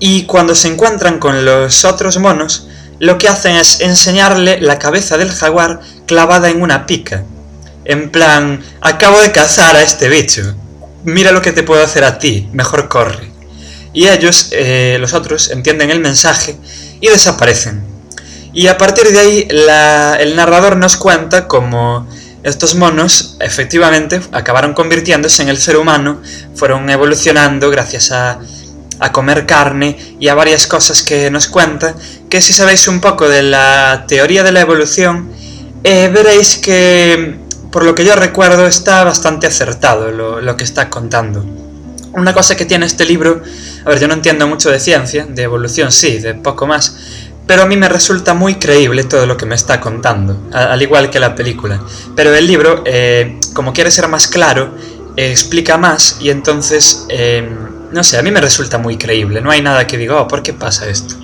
y 0.00 0.24
cuando 0.24 0.54
se 0.54 0.68
encuentran 0.68 1.18
con 1.18 1.44
los 1.44 1.84
otros 1.84 2.18
monos, 2.18 2.68
lo 2.98 3.18
que 3.18 3.28
hacen 3.28 3.56
es 3.56 3.80
enseñarle 3.80 4.60
la 4.60 4.78
cabeza 4.78 5.18
del 5.18 5.30
jaguar 5.30 5.80
clavada 6.06 6.48
en 6.48 6.62
una 6.62 6.86
pica. 6.86 7.24
En 7.84 8.10
plan, 8.10 8.64
acabo 8.80 9.20
de 9.20 9.30
cazar 9.30 9.76
a 9.76 9.82
este 9.82 10.08
bicho. 10.08 10.54
Mira 11.04 11.32
lo 11.32 11.42
que 11.42 11.52
te 11.52 11.62
puedo 11.62 11.84
hacer 11.84 12.02
a 12.04 12.18
ti, 12.18 12.48
mejor 12.52 12.88
corre. 12.88 13.33
Y 13.94 14.08
ellos, 14.08 14.48
eh, 14.50 14.98
los 15.00 15.14
otros, 15.14 15.50
entienden 15.50 15.90
el 15.90 16.00
mensaje 16.00 16.56
y 17.00 17.08
desaparecen. 17.08 17.82
Y 18.52 18.66
a 18.66 18.76
partir 18.76 19.08
de 19.08 19.18
ahí, 19.18 19.48
el 20.20 20.36
narrador 20.36 20.76
nos 20.76 20.96
cuenta 20.96 21.48
cómo 21.48 22.06
estos 22.42 22.74
monos 22.74 23.36
efectivamente 23.40 24.20
acabaron 24.32 24.74
convirtiéndose 24.74 25.42
en 25.42 25.48
el 25.48 25.56
ser 25.56 25.76
humano, 25.76 26.20
fueron 26.54 26.90
evolucionando 26.90 27.70
gracias 27.70 28.12
a 28.12 28.38
a 29.00 29.12
comer 29.12 29.46
carne 29.46 30.16
y 30.20 30.28
a 30.28 30.34
varias 30.34 30.66
cosas 30.66 31.02
que 31.02 31.30
nos 31.30 31.48
cuenta, 31.48 31.94
que 32.30 32.40
si 32.40 32.52
sabéis 32.52 32.88
un 32.88 33.00
poco 33.00 33.28
de 33.28 33.42
la 33.42 34.04
teoría 34.08 34.42
de 34.42 34.52
la 34.52 34.60
evolución, 34.60 35.30
eh, 35.82 36.10
veréis 36.12 36.56
que, 36.56 37.36
por 37.70 37.84
lo 37.84 37.94
que 37.94 38.04
yo 38.04 38.14
recuerdo, 38.16 38.66
está 38.66 39.04
bastante 39.04 39.46
acertado 39.46 40.10
lo, 40.10 40.56
que 40.56 40.64
está 40.64 40.88
contando. 40.88 41.44
Una 42.12 42.32
cosa 42.32 42.56
que 42.56 42.64
tiene 42.64 42.86
este 42.86 43.04
libro, 43.04 43.42
a 43.84 43.88
ver, 43.88 44.00
yo 44.00 44.08
no 44.08 44.14
entiendo 44.14 44.46
mucho 44.46 44.70
de 44.70 44.80
ciencia, 44.80 45.26
de 45.28 45.42
evolución 45.42 45.92
sí, 45.92 46.18
de 46.18 46.34
poco 46.34 46.66
más, 46.66 46.96
pero 47.46 47.62
a 47.62 47.66
mí 47.66 47.76
me 47.76 47.88
resulta 47.88 48.34
muy 48.34 48.54
creíble 48.54 49.04
todo 49.04 49.26
lo 49.26 49.36
que 49.36 49.46
me 49.46 49.54
está 49.54 49.80
contando, 49.80 50.48
al 50.52 50.80
igual 50.80 51.10
que 51.10 51.20
la 51.20 51.34
película. 51.34 51.80
Pero 52.16 52.34
el 52.34 52.46
libro, 52.46 52.82
eh, 52.86 53.38
como 53.52 53.72
quiere 53.72 53.90
ser 53.90 54.08
más 54.08 54.26
claro, 54.26 54.74
explica 55.16 55.76
más 55.76 56.16
y 56.20 56.30
entonces 56.30 57.04
em, 57.08 57.74
no 57.94 58.02
sé, 58.02 58.18
a 58.18 58.22
mí 58.22 58.32
me 58.32 58.40
resulta 58.40 58.76
muy 58.76 58.96
creíble, 58.96 59.40
no 59.40 59.52
hay 59.52 59.62
nada 59.62 59.86
que 59.86 59.96
diga, 59.96 60.20
oh, 60.20 60.26
¿por 60.26 60.42
qué 60.42 60.52
pasa 60.52 60.88
esto? 60.88 61.14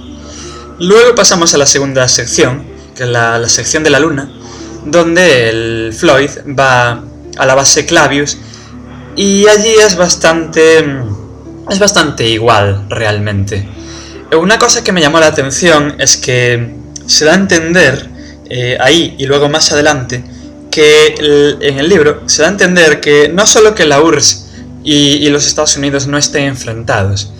Luego 0.78 1.16
pasamos 1.16 1.52
a 1.52 1.58
la 1.58 1.66
segunda 1.66 2.08
sección, 2.08 2.64
que 2.94 3.02
es 3.02 3.08
la, 3.08 3.46
sección 3.48 3.82
de 3.82 3.90
la 3.90 3.98
luna, 3.98 4.30
donde 4.84 5.50
el 5.50 5.92
Floyd 5.92 6.30
va 6.58 7.02
a 7.36 7.46
la 7.46 7.54
base 7.56 7.86
Clavius 7.86 8.38
y 9.16 9.48
allí 9.48 9.74
es 9.84 9.96
bastante 9.96 10.84
es 11.70 11.78
bastante 11.78 12.26
igual 12.26 12.86
realmente. 12.88 13.66
Una 14.38 14.58
cosa 14.58 14.84
que 14.84 14.92
me 14.92 15.00
llamó 15.00 15.18
la 15.20 15.26
atención 15.26 15.96
es 15.98 16.16
que 16.16 16.74
se 17.06 17.24
da 17.24 17.32
a 17.32 17.36
entender 17.36 18.08
eh, 18.48 18.76
ahí 18.80 19.14
y 19.18 19.26
luego 19.26 19.48
más 19.48 19.72
adelante 19.72 20.22
que 20.70 21.14
en 21.60 21.78
el 21.78 21.88
libro 21.88 22.22
se 22.26 22.42
da 22.42 22.48
a 22.48 22.50
entender 22.52 23.00
que 23.00 23.28
no 23.28 23.46
solo 23.46 23.74
que 23.74 23.84
la 23.84 24.00
URSS 24.00 24.46
y, 24.82 25.28
los 25.28 25.46
Estados 25.46 25.76
Unidos 25.76 26.06
no 26.06 26.16
estén 26.16 26.44
enfrentados. 26.44 27.32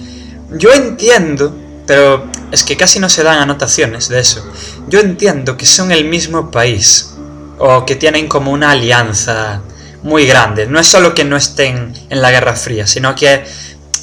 Yo 0.51 0.73
entiendo, 0.73 1.57
pero 1.87 2.29
es 2.51 2.65
que 2.65 2.77
casi 2.77 2.99
no 2.99 3.09
se 3.09 3.23
dan 3.23 3.39
anotaciones 3.39 4.09
de 4.09 4.21
eso. 4.21 4.45
Yo 4.89 5.01
entiendo 5.01 5.57
que 5.57 5.67
son 5.67 5.93
el 5.93 6.05
mismo 6.05 6.51
país 6.51 7.15
o 7.59 7.87
que 7.87 7.97
tienen 7.97 8.29
como 8.29 8.51
una 8.51 8.73
alianza 8.73 9.63
muy 10.03 10.27
grande. 10.27 10.67
No 10.67 10.81
es 10.81 10.87
solo 10.87 11.15
que 11.15 11.25
no 11.25 11.37
estén 11.37 11.93
en 12.09 12.21
la 12.21 12.31
Guerra 12.31 12.55
Fría, 12.55 12.87
sino 12.87 13.15
que 13.15 13.45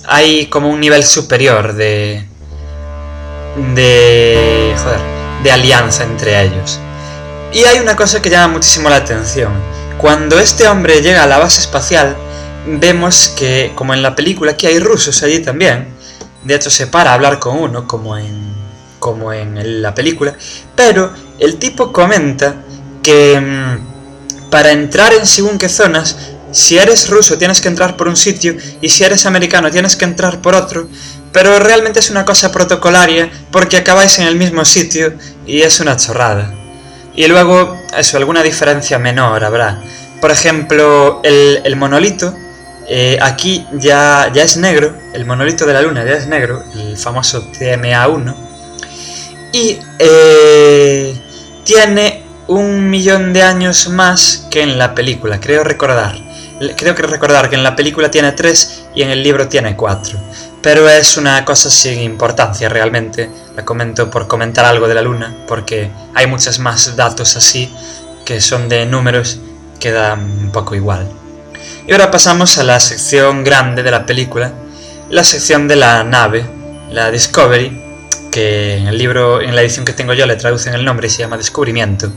hay 0.08 0.48
como 0.48 0.70
un 0.70 0.80
nivel 0.80 1.04
superior 1.04 1.74
de 1.74 2.26
de 3.76 4.74
joder, 4.78 5.00
de 5.44 5.52
alianza 5.52 6.04
entre 6.04 6.44
ellos. 6.44 6.80
Y 7.54 7.64
hay 7.64 7.80
una 7.80 7.96
cosa 7.96 8.22
que 8.22 8.30
llama 8.30 8.54
muchísimo 8.54 8.90
la 8.90 8.98
atención. 8.98 9.52
Cuando 9.98 10.40
este 10.40 10.68
hombre 10.68 11.02
llega 11.02 11.24
a 11.24 11.28
la 11.28 11.40
base 11.40 11.62
espacial, 11.62 12.16
vemos 12.68 13.30
que, 13.30 13.72
como 13.76 13.94
en 13.94 14.04
la 14.04 14.16
película, 14.16 14.56
que 14.56 14.68
hay 14.68 14.80
rusos 14.80 15.24
allí 15.24 15.40
también. 15.40 15.88
De 16.44 16.56
hecho, 16.56 16.70
se 16.70 16.88
para 16.88 17.12
a 17.12 17.14
hablar 17.14 17.40
con 17.40 17.58
uno, 17.58 17.88
como 17.88 18.18
en, 18.18 18.54
como 19.00 19.34
en 19.34 19.82
la 19.82 19.94
película. 19.96 20.36
Pero 20.76 21.12
el 21.40 21.58
tipo 21.58 21.92
comenta 21.92 22.56
que 23.02 23.40
mm, 23.40 24.50
para 24.50 24.72
entrar 24.72 25.14
en 25.14 25.26
según 25.26 25.58
qué 25.58 25.70
zonas, 25.70 26.16
si 26.52 26.78
eres 26.78 27.10
ruso 27.10 27.38
tienes 27.38 27.62
que 27.62 27.68
entrar 27.68 27.98
por 27.98 28.08
un 28.08 28.16
sitio 28.16 28.56
y 28.82 28.90
si 28.90 29.04
eres 29.04 29.26
americano 29.26 29.72
tienes 29.72 29.96
que 29.96 30.06
entrar 30.06 30.42
por 30.42 30.56
otro. 30.56 30.88
Pero 31.32 31.60
realmente 31.60 32.00
es 32.00 32.10
una 32.10 32.26
cosa 32.26 32.52
protocolaria 32.52 33.30
porque 33.52 33.78
acabáis 33.78 34.18
en 34.20 34.28
el 34.28 34.36
mismo 34.36 34.66
sitio 34.66 35.14
y 35.46 35.62
es 35.62 35.80
una 35.80 35.98
chorrada. 35.98 36.54
Y 37.16 37.28
luego, 37.28 37.82
eso, 37.98 38.18
alguna 38.18 38.44
diferencia 38.44 39.00
menor 39.00 39.44
habrá. 39.44 39.82
Por 40.22 40.32
ejemplo, 40.32 41.22
el, 41.24 41.76
monolito 41.76 42.34
eh, 42.88 43.18
aquí 43.22 43.66
ya, 43.74 44.32
ya 44.34 44.44
es 44.44 44.58
negro, 44.58 44.96
el 45.14 45.26
monolito 45.26 45.66
de 45.66 45.74
la 45.74 45.82
luna 45.82 46.06
ya 46.06 46.14
es 46.14 46.28
negro, 46.28 46.64
el 46.76 46.98
famoso 46.98 47.52
TMA1, 47.52 48.36
y 49.52 49.80
eh, 50.00 51.20
tiene 51.64 52.24
un 52.48 52.90
millón 52.90 53.34
de 53.34 53.44
años 53.44 53.90
más 53.90 54.48
que 54.50 54.62
en 54.62 54.78
la 54.78 54.96
película, 54.96 55.40
creo 55.40 55.64
recordar. 55.64 56.27
Creo 56.76 56.96
que 56.96 57.04
recordar 57.04 57.50
que 57.50 57.56
en 57.56 57.64
la 57.64 57.76
película 57.76 58.10
tiene 58.10 58.32
3 58.32 58.86
y 58.96 59.04
en 59.04 59.10
el 59.10 59.22
libro 59.22 59.48
tiene 59.48 59.76
4. 59.76 60.20
Pero 60.62 60.90
es 60.90 61.18
una 61.18 61.46
cosa 61.46 61.70
sin 61.70 62.00
importancia 62.00 62.68
realmente. 62.68 63.30
La 63.56 63.64
comento 63.64 64.10
por 64.10 64.28
comentar 64.28 64.66
algo 64.66 64.88
de 64.88 64.96
la 64.96 65.02
luna, 65.02 65.36
porque 65.48 65.92
hay 66.16 66.28
muchos 66.28 66.60
más 66.60 66.96
datos 66.96 67.36
así 67.36 67.72
que 68.26 68.42
son 68.42 68.68
de 68.68 68.86
números 68.86 69.40
que 69.80 69.92
dan 69.92 70.20
un 70.20 70.52
poco 70.52 70.76
igual. 70.76 71.08
Y 71.88 71.92
ahora 71.94 72.12
pasamos 72.12 72.58
a 72.58 72.64
la 72.64 72.80
sección 72.80 73.44
grande 73.44 73.84
de 73.84 73.92
la 73.92 74.06
película, 74.06 74.52
la 75.10 75.24
sección 75.24 75.68
de 75.68 75.78
la 75.78 76.04
nave, 76.04 76.46
la 76.92 77.10
Discovery, 77.12 77.86
que 78.30 78.76
en 78.76 78.88
el 78.88 78.98
libro, 78.98 79.42
en 79.42 79.56
la 79.56 79.62
edición 79.62 79.86
que 79.86 79.94
tengo 79.94 80.14
yo, 80.14 80.26
le 80.26 80.36
traducen 80.36 80.74
el 80.74 80.84
nombre 80.84 81.08
y 81.08 81.10
se 81.10 81.20
llama 81.20 81.38
Descubrimiento. 81.38 82.12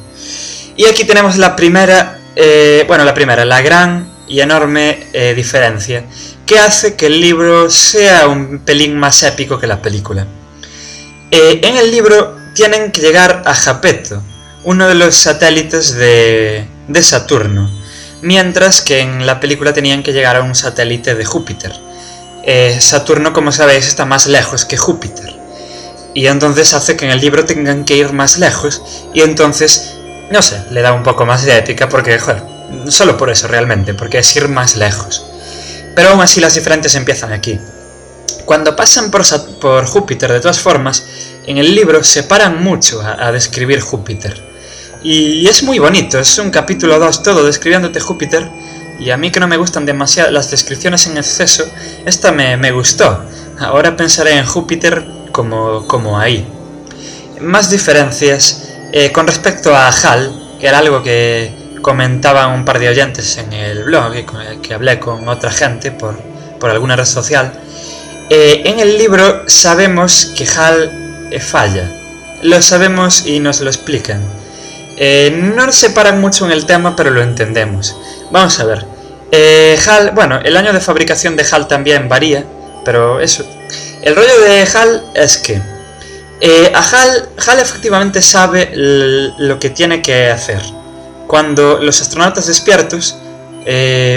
Y 0.77 0.87
aquí 0.87 1.05
tenemos 1.05 1.37
la 1.37 1.55
primera, 1.55 2.19
eh, 2.35 2.85
bueno, 2.89 3.05
la 3.05 3.15
primera, 3.15 3.45
la 3.45 3.63
gran 3.63 4.10
y 4.31 4.41
enorme 4.41 5.09
eh, 5.13 5.35
diferencia 5.35 6.05
que 6.47 6.59
hace 6.59 6.95
que 6.95 7.07
el 7.07 7.21
libro 7.21 7.69
sea 7.69 8.29
un 8.29 8.61
pelín 8.61 8.99
más 8.99 9.23
épico 9.23 9.59
que 9.59 9.67
la 9.67 9.83
película. 9.83 10.27
Eh, 11.31 11.61
en 11.63 11.77
el 11.77 11.91
libro 11.91 12.37
tienen 12.55 12.91
que 12.91 13.01
llegar 13.01 13.43
a 13.45 13.55
Japeto, 13.55 14.23
uno 14.65 14.89
de 14.89 14.95
los 14.95 15.15
satélites 15.15 15.95
de, 15.95 16.67
de 16.89 17.03
Saturno, 17.03 17.71
mientras 18.23 18.81
que 18.83 19.01
en 19.01 19.27
la 19.27 19.39
película 19.39 19.73
tenían 19.73 20.03
que 20.03 20.13
llegar 20.13 20.37
a 20.37 20.43
un 20.43 20.55
satélite 20.55 21.15
de 21.15 21.25
Júpiter. 21.25 21.73
Eh, 22.45 22.79
Saturno, 22.81 23.33
como 23.33 23.53
sabéis, 23.53 23.87
está 23.87 24.05
más 24.05 24.27
lejos 24.27 24.65
que 24.65 24.77
Júpiter. 24.77 25.39
Y 26.15 26.27
entonces 26.27 26.75
hace 26.75 26.97
que 26.97 27.05
en 27.05 27.13
el 27.13 27.21
libro 27.21 27.45
tengan 27.45 27.85
que 27.85 27.97
ir 27.97 28.13
más 28.13 28.39
lejos. 28.39 28.83
Y 29.15 29.21
entonces, 29.21 29.95
no 30.31 30.43
sé, 30.43 30.65
le 30.71 30.83
da 30.83 30.93
un 30.93 31.05
poco 31.05 31.27
más 31.27 31.45
de 31.45 31.57
épica 31.57 31.89
porque, 31.89 32.19
joder, 32.19 32.43
solo 32.89 33.17
por 33.17 33.31
eso 33.31 33.49
realmente, 33.49 33.95
porque 33.95 34.19
es 34.19 34.37
ir 34.37 34.49
más 34.49 34.77
lejos. 34.77 35.25
Pero 35.95 36.11
aún 36.11 36.21
así 36.21 36.41
las 36.41 36.55
diferentes 36.55 36.95
empiezan 36.95 37.33
aquí. 37.33 37.59
Cuando 38.45 38.75
pasan 38.77 39.11
por, 39.11 39.23
por 39.61 39.87
Júpiter, 39.87 40.33
de 40.33 40.41
todas 40.41 40.61
formas, 40.61 41.05
en 41.47 41.59
el 41.59 41.75
libro 41.75 42.03
se 42.05 42.23
paran 42.23 42.63
mucho 42.63 43.03
a 43.03 43.31
describir 43.33 43.81
Júpiter. 43.81 44.51
Y 45.03 45.47
es 45.47 45.63
muy 45.63 45.79
bonito, 45.79 46.19
es 46.19 46.39
un 46.39 46.51
capítulo 46.51 46.99
2 46.99 47.23
todo 47.23 47.45
describiéndote 47.45 48.01
Júpiter. 48.01 48.51
Y 48.99 49.11
a 49.11 49.17
mí 49.17 49.31
que 49.31 49.41
no 49.41 49.49
me 49.49 49.57
gustan 49.57 49.87
demasiado 49.87 50.31
las 50.31 50.51
descripciones 50.51 51.07
en 51.07 51.17
exceso, 51.17 51.65
esta 52.05 52.33
me, 52.33 52.71
gustó. 52.71 53.25
Ahora 53.59 53.97
pensaré 53.97 54.37
en 54.37 54.45
Júpiter 54.45 55.07
como, 55.33 55.87
como 55.87 56.19
ahí. 56.19 56.47
Más 57.41 57.71
diferencias 57.71 58.69
eh, 58.93 59.11
con 59.11 59.27
respecto 59.27 59.75
a 59.75 59.89
Hal, 59.89 60.59
que 60.61 60.67
era 60.67 60.79
algo 60.79 61.03
que 61.03 61.55
comentaban 61.83 62.53
un 62.53 62.65
par 62.65 62.79
de 62.79 62.89
oyentes 62.89 63.39
en 63.39 63.53
el 63.53 63.85
blog, 63.85 64.13
que 64.63 64.75
hablé 64.75 64.99
con 64.99 65.29
otra 65.29 65.51
gente 65.51 65.93
por, 65.93 66.17
alguna 66.63 66.97
red 66.97 67.05
social. 67.05 67.53
Eh, 68.29 68.63
en 68.65 68.81
el 68.81 68.97
libro 68.99 69.45
sabemos 69.49 70.33
que 70.37 70.47
Hal 70.47 71.29
eh, 71.31 71.41
falla. 71.41 71.91
Lo 72.43 72.61
sabemos 72.63 73.27
y 73.27 73.41
nos 73.41 73.61
lo 73.61 73.71
explican. 73.71 74.23
Eh, 74.97 75.53
no 75.55 75.73
se 75.73 75.91
paran 75.91 76.21
mucho 76.21 76.47
en 76.47 76.53
el 76.53 76.67
tema, 76.67 76.95
pero 76.95 77.11
lo 77.11 77.23
entendemos. 77.23 77.97
Vamos 78.31 78.59
a 78.61 78.65
ver. 78.65 78.85
HAL, 79.33 80.11
bueno, 80.13 80.41
el 80.43 80.57
año 80.57 80.73
de 80.73 80.81
fabricación 80.81 81.37
de 81.37 81.47
HAL 81.51 81.69
también 81.69 82.09
varía, 82.09 82.45
pero 82.85 83.21
eso. 83.21 83.45
El 84.03 84.17
rollo 84.17 84.41
de 84.41 84.63
HAL 84.63 85.05
es 85.15 85.39
que 85.39 85.63
a 86.75 86.81
HAL, 86.81 87.29
HAL 87.47 87.61
efectivamente 87.61 88.23
sabe 88.23 88.71
lo 88.75 89.59
que 89.59 89.71
tiene 89.71 90.03
que 90.03 90.31
hacer. 90.31 90.61
Cuando 91.31 91.79
los 91.81 92.03
astronautas 92.03 92.49
despiertos, 92.49 93.17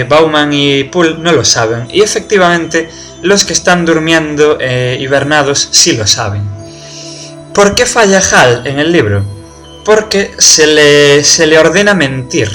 Bauman 0.08 0.52
y 0.52 0.82
Poole 0.84 1.16
no 1.18 1.30
lo 1.30 1.44
saben. 1.44 1.86
Y 1.92 2.02
efectivamente, 2.02 2.90
los 3.22 3.44
que 3.44 3.52
están 3.52 3.84
durmiendo 3.84 4.58
hibernados 4.60 5.68
sí 5.70 5.96
lo 5.96 6.08
saben. 6.08 6.42
¿Por 7.54 7.76
qué 7.76 7.86
falla 7.86 8.20
HAL 8.20 8.66
en 8.66 8.80
el 8.80 8.90
libro? 8.90 9.22
porque 9.84 10.32
se 10.38 10.66
le, 10.66 11.22
se 11.22 11.46
le 11.46 11.58
ordena 11.58 11.94
mentir. 11.94 12.50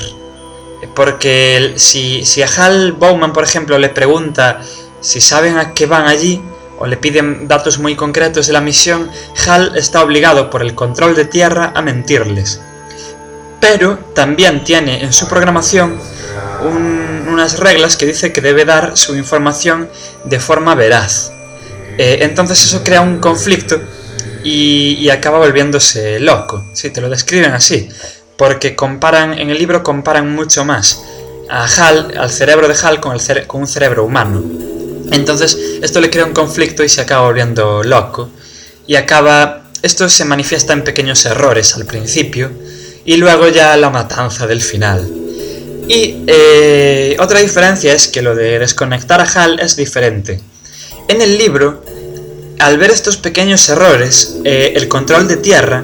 Porque 0.96 1.74
si, 1.78 2.26
si 2.26 2.42
a 2.42 2.48
Hal 2.48 2.94
Bowman, 2.94 3.32
por 3.32 3.44
ejemplo, 3.44 3.78
le 3.78 3.90
pregunta 3.90 4.62
si 5.00 5.22
saben 5.22 5.58
a 5.58 5.74
qué 5.74 5.86
van 5.86 6.08
allí, 6.08 6.42
o 6.78 6.88
le 6.88 6.98
piden 6.98 7.48
datos 7.48 7.78
muy 7.78 7.96
concretos 7.96 8.48
de 8.48 8.54
la 8.54 8.62
misión, 8.62 9.10
Hal 9.46 9.74
está 9.76 10.02
obligado 10.02 10.50
por 10.50 10.62
el 10.62 10.76
control 10.76 11.16
de 11.16 11.26
tierra 11.26 11.72
a 11.76 11.82
mentirles. 11.82 12.62
Pero 13.60 13.98
también 14.16 14.64
tiene 14.64 15.04
en 15.04 15.14
su 15.14 15.28
programación 15.28 16.00
unas 17.28 17.60
reglas 17.60 17.96
que 17.96 18.06
dice 18.06 18.34
que 18.34 18.42
debe 18.42 18.66
dar 18.66 18.98
su 18.98 19.16
información 19.16 19.90
de 20.26 20.40
forma 20.40 20.76
veraz. 20.76 21.32
Eh, 21.98 22.20
entonces 22.22 22.64
eso 22.64 22.84
crea 22.84 23.02
un 23.02 23.20
conflicto 23.20 23.80
y, 24.44 25.10
acaba 25.10 25.38
volviéndose 25.40 26.20
loco. 26.20 26.64
Sí, 26.74 26.90
te 26.90 27.02
lo 27.02 27.10
describen 27.10 27.52
así. 27.52 27.90
Porque 28.38 28.76
comparan, 28.76 29.38
en 29.38 29.50
el 29.50 29.58
libro 29.58 29.84
comparan 29.84 30.34
mucho 30.34 30.64
más 30.64 31.04
a 31.50 31.66
Hal, 31.66 32.14
al 32.18 32.30
cerebro 32.30 32.68
de 32.68 32.76
Hal 32.82 33.02
con, 33.02 33.16
el 33.16 33.48
con 33.48 33.62
un 33.62 33.68
cerebro 33.68 34.06
humano. 34.06 34.42
Entonces, 35.12 35.58
esto 35.82 36.00
le 36.00 36.10
crea 36.10 36.26
un 36.26 36.34
conflicto 36.34 36.84
y 36.84 36.90
se 36.90 37.02
acaba 37.02 37.26
volviendo 37.26 37.84
loco. 37.84 38.30
Y 38.88 38.96
acaba. 38.96 39.64
Esto 39.82 40.10
se 40.10 40.26
manifiesta 40.26 40.74
en 40.74 40.84
pequeños 40.84 41.26
errores 41.26 41.76
al 41.76 41.86
principio. 41.86 42.52
Y 43.06 43.18
luego 43.18 43.48
ya 43.48 43.76
la 43.78 43.90
matanza 43.90 44.46
del 44.48 44.62
final. 44.62 45.10
Y 45.88 46.24
eh, 46.28 47.18
otra 47.20 47.40
diferencia 47.40 47.94
es 47.94 48.08
que 48.08 48.22
lo 48.22 48.36
de 48.36 48.60
desconectar 48.60 49.22
a 49.22 49.24
Hal 49.24 49.60
es 49.60 49.76
diferente. 49.76 50.40
En 51.08 51.22
el 51.22 51.38
libro, 51.38 51.84
al 52.60 52.78
ver 52.78 52.92
estos 52.92 53.18
pequeños 53.18 53.68
errores, 53.70 54.38
eh, 54.44 54.74
el 54.76 54.88
control 54.88 55.28
de 55.28 55.38
tierra 55.38 55.84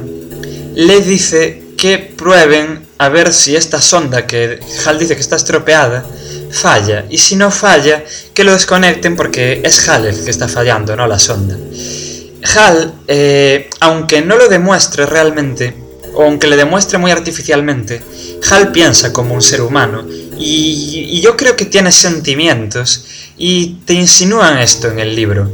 le 0.75 1.01
dice 1.01 1.63
que 1.77 1.97
prueben 1.97 2.85
a 2.97 3.09
ver 3.09 3.33
si 3.33 3.55
esta 3.55 3.81
sonda 3.81 4.27
que 4.27 4.59
Hal 4.85 4.99
dice 4.99 5.15
que 5.15 5.21
está 5.21 5.35
estropeada 5.35 6.05
falla. 6.51 7.05
Y 7.09 7.17
si 7.17 7.35
no 7.35 7.51
falla, 7.51 8.03
que 8.33 8.43
lo 8.43 8.53
desconecten 8.53 9.15
porque 9.15 9.61
es 9.63 9.87
Hal 9.87 10.05
el 10.05 10.23
que 10.23 10.31
está 10.31 10.47
fallando, 10.47 10.95
no 10.95 11.07
la 11.07 11.19
sonda. 11.19 11.57
Hal, 12.55 12.93
eh, 13.07 13.69
aunque 13.79 14.21
no 14.21 14.37
lo 14.37 14.47
demuestre 14.47 15.05
realmente, 15.05 15.75
aunque 16.17 16.47
le 16.47 16.55
demuestre 16.55 16.97
muy 16.97 17.11
artificialmente, 17.11 18.01
Hal 18.49 18.71
piensa 18.71 19.11
como 19.13 19.33
un 19.33 19.41
ser 19.41 19.61
humano. 19.61 20.05
Y, 20.37 21.07
y 21.11 21.21
yo 21.21 21.35
creo 21.37 21.55
que 21.55 21.65
tiene 21.65 21.91
sentimientos. 21.91 23.05
Y 23.37 23.77
te 23.85 23.93
insinúan 23.93 24.57
esto 24.59 24.89
en 24.89 24.99
el 24.99 25.15
libro. 25.15 25.51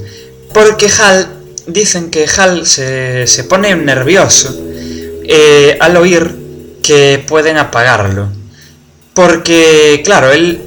Porque 0.54 0.88
Hal, 0.88 1.28
dicen 1.68 2.10
que 2.10 2.28
Hal 2.28 2.66
se, 2.66 3.46
pone 3.48 3.76
nervioso 3.76 4.56
eh, 5.24 5.78
al 5.80 5.98
oír 5.98 6.36
que 6.84 7.24
pueden 7.28 7.58
apagarlo. 7.58 8.30
Porque, 9.14 10.02
claro, 10.04 10.32
él, 10.32 10.62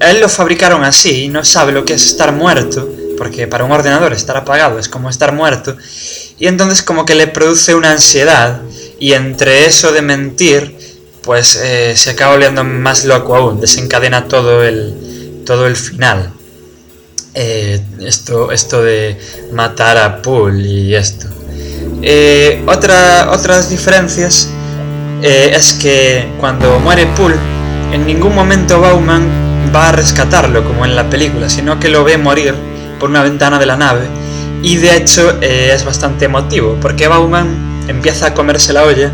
él 0.00 0.20
lo 0.20 0.28
fabricaron 0.28 0.84
así 0.84 1.24
y 1.24 1.28
no 1.28 1.44
sabe 1.44 1.72
lo 1.72 1.84
que 1.84 1.94
es 1.94 2.04
estar 2.04 2.32
muerto, 2.32 2.88
porque 3.16 3.46
para 3.46 3.64
un 3.64 3.72
ordenador 3.72 4.12
estar 4.12 4.36
apagado 4.36 4.78
es 4.78 4.88
como 4.88 5.08
estar 5.08 5.32
muerto, 5.32 5.76
y 6.38 6.48
entonces 6.48 6.82
como 6.82 7.04
que 7.04 7.14
le 7.14 7.28
produce 7.28 7.74
una 7.74 7.92
ansiedad, 7.92 8.60
y 8.98 9.12
entre 9.12 9.66
eso 9.66 9.92
de 9.92 10.02
mentir, 10.02 10.76
pues 11.22 11.56
eh, 11.56 11.94
se 11.96 12.10
acaba 12.10 12.32
volviendo 12.32 12.64
más 12.64 13.04
loco 13.04 13.34
aún, 13.34 13.60
desencadena 13.60 14.28
todo 14.28 14.62
el, 14.62 15.42
todo 15.44 15.66
el 15.66 15.76
final. 15.76 16.32
Eh, 17.36 17.80
esto, 18.00 18.52
esto 18.52 18.80
de 18.80 19.18
matar 19.52 19.96
a 19.96 20.22
Pool 20.22 20.64
y 20.64 20.94
esto. 20.94 21.26
Eh, 22.00 22.62
otra, 22.66 23.30
otras 23.32 23.70
diferencias 23.70 24.50
eh, 25.20 25.50
es 25.52 25.72
que 25.72 26.28
cuando 26.38 26.78
muere 26.78 27.06
Pool, 27.16 27.34
en 27.92 28.06
ningún 28.06 28.36
momento 28.36 28.80
Bauman 28.80 29.72
va 29.74 29.88
a 29.88 29.92
rescatarlo 29.92 30.62
como 30.62 30.84
en 30.84 30.94
la 30.94 31.10
película, 31.10 31.48
sino 31.48 31.80
que 31.80 31.88
lo 31.88 32.04
ve 32.04 32.18
morir 32.18 32.54
por 33.00 33.10
una 33.10 33.22
ventana 33.22 33.58
de 33.58 33.66
la 33.66 33.76
nave. 33.76 34.06
Y 34.62 34.76
de 34.76 34.96
hecho 34.96 35.40
es 35.42 35.84
bastante 35.84 36.26
emotivo, 36.26 36.78
porque 36.80 37.08
Bauman 37.08 37.63
empieza 37.88 38.28
a 38.28 38.34
comerse 38.34 38.72
la 38.72 38.84
olla 38.84 39.12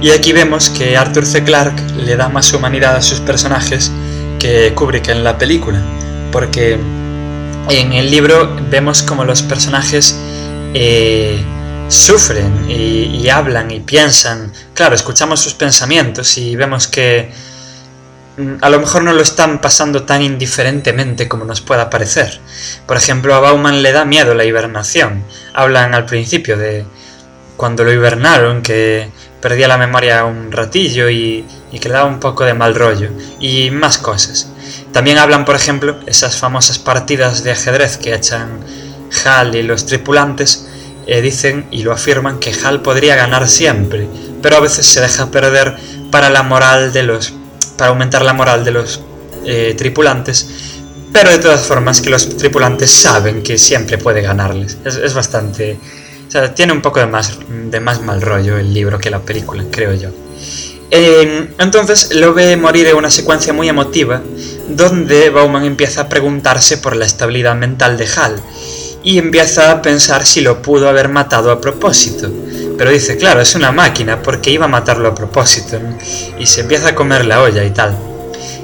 y 0.00 0.10
aquí 0.10 0.32
vemos 0.32 0.70
que 0.70 0.96
Arthur 0.96 1.26
C. 1.26 1.42
Clarke 1.42 1.82
le 1.96 2.16
da 2.16 2.28
más 2.28 2.52
humanidad 2.52 2.94
a 2.96 3.02
sus 3.02 3.20
personajes 3.20 3.90
que 4.38 4.72
Kubrick 4.74 5.08
en 5.08 5.24
la 5.24 5.36
película, 5.36 5.82
porque 6.30 6.78
en 7.68 7.92
el 7.92 8.10
libro 8.10 8.56
vemos 8.70 9.02
como 9.02 9.24
los 9.24 9.42
personajes 9.42 10.16
eh, 10.72 11.42
sufren 11.88 12.70
y, 12.70 13.28
hablan 13.28 13.70
y 13.72 13.80
piensan. 13.80 14.52
Claro, 14.72 14.94
escuchamos 14.94 15.40
sus 15.40 15.54
pensamientos 15.54 16.38
y 16.38 16.54
vemos 16.54 16.86
que 16.86 17.32
mm, 18.36 18.54
a 18.60 18.70
lo 18.70 18.78
mejor 18.78 19.02
no 19.02 19.12
lo 19.12 19.20
están 19.20 19.60
pasando 19.60 20.04
tan 20.04 20.22
indiferentemente 20.22 21.28
como 21.28 21.44
nos 21.44 21.60
pueda 21.60 21.90
parecer. 21.90 22.40
Por 22.86 22.96
ejemplo, 22.96 23.34
a 23.34 23.40
Bauman 23.40 23.82
le 23.82 23.90
da 23.90 24.04
miedo 24.04 24.34
la 24.34 24.44
hibernación. 24.44 25.24
Hablan 25.54 25.94
al 25.94 26.06
principio 26.06 26.56
de 26.56 26.86
cuando 27.58 27.84
lo 27.84 27.92
hibernaron, 27.92 28.62
que 28.62 29.10
perdía 29.42 29.68
la 29.68 29.76
memoria 29.76 30.24
un 30.24 30.50
ratillo 30.50 31.10
y, 31.10 31.44
y 31.70 31.78
que 31.78 31.90
daba 31.90 32.06
un 32.06 32.20
poco 32.20 32.44
de 32.44 32.54
mal 32.54 32.74
rollo. 32.74 33.10
Y 33.38 33.70
más 33.70 33.98
cosas. 33.98 34.50
También 34.92 35.18
hablan, 35.18 35.44
por 35.44 35.56
ejemplo, 35.56 35.98
esas 36.06 36.36
famosas 36.38 36.78
partidas 36.78 37.44
de 37.44 37.52
ajedrez 37.52 37.98
que 37.98 38.14
echan 38.14 38.60
Hal 39.24 39.54
y 39.54 39.62
los 39.62 39.86
tripulantes, 39.86 40.66
eh, 41.06 41.22
dicen 41.22 41.66
y 41.70 41.82
lo 41.82 41.92
afirman 41.92 42.38
que 42.38 42.52
Hal 42.52 42.82
podría 42.82 43.16
ganar 43.16 43.48
siempre, 43.48 44.08
pero 44.42 44.56
a 44.56 44.60
veces 44.60 44.86
se 44.86 45.00
deja 45.00 45.30
perder 45.30 45.76
para 46.10 46.30
la 46.30 46.42
moral 46.42 46.92
de 46.92 47.02
los. 47.02 47.32
para 47.76 47.90
aumentar 47.90 48.22
la 48.22 48.32
moral 48.32 48.64
de 48.64 48.70
los 48.72 49.00
eh, 49.44 49.74
tripulantes, 49.76 50.48
pero 51.12 51.30
de 51.30 51.38
todas 51.38 51.62
formas 51.62 52.00
que 52.00 52.10
los 52.10 52.36
tripulantes 52.36 52.90
saben 52.90 53.42
que 53.42 53.56
siempre 53.56 53.98
puede 53.98 54.20
ganarles. 54.20 54.76
Es, 54.84 55.14
bastante... 55.14 55.78
O 56.28 56.30
sea, 56.30 56.54
tiene 56.54 56.74
un 56.74 56.82
poco 56.82 57.00
de 57.00 57.06
más, 57.06 57.38
de 57.48 57.80
más 57.80 58.02
mal 58.02 58.20
rollo 58.20 58.58
el 58.58 58.74
libro 58.74 58.98
que 58.98 59.08
la 59.08 59.20
película, 59.20 59.64
creo 59.70 59.94
yo. 59.94 60.10
Em, 60.90 61.48
entonces 61.58 62.14
lo 62.14 62.34
ve 62.34 62.56
morir 62.56 62.86
en 62.86 62.96
una 62.96 63.10
secuencia 63.10 63.54
muy 63.54 63.68
emotiva, 63.68 64.22
donde 64.68 65.30
Bauman 65.30 65.64
empieza 65.64 66.02
a 66.02 66.08
preguntarse 66.08 66.78
por 66.78 66.96
la 66.96 67.06
estabilidad 67.06 67.54
mental 67.56 67.96
de 67.96 68.06
Hal 68.16 68.42
y 69.02 69.18
empieza 69.18 69.70
a 69.70 69.80
pensar 69.80 70.26
si 70.26 70.42
lo 70.42 70.60
pudo 70.60 70.88
haber 70.88 71.08
matado 71.08 71.50
a 71.50 71.60
propósito. 71.60 72.30
Pero 72.76 72.90
dice, 72.90 73.16
claro, 73.16 73.40
es 73.40 73.54
una 73.54 73.72
máquina, 73.72 74.22
porque 74.22 74.50
iba 74.50 74.66
a 74.66 74.68
matarlo 74.68 75.08
a 75.08 75.14
propósito. 75.14 75.80
Y 76.38 76.46
se 76.46 76.60
empieza 76.60 76.90
a 76.90 76.94
comer 76.94 77.24
la 77.24 77.42
olla 77.42 77.64
y 77.64 77.70
tal. 77.70 77.96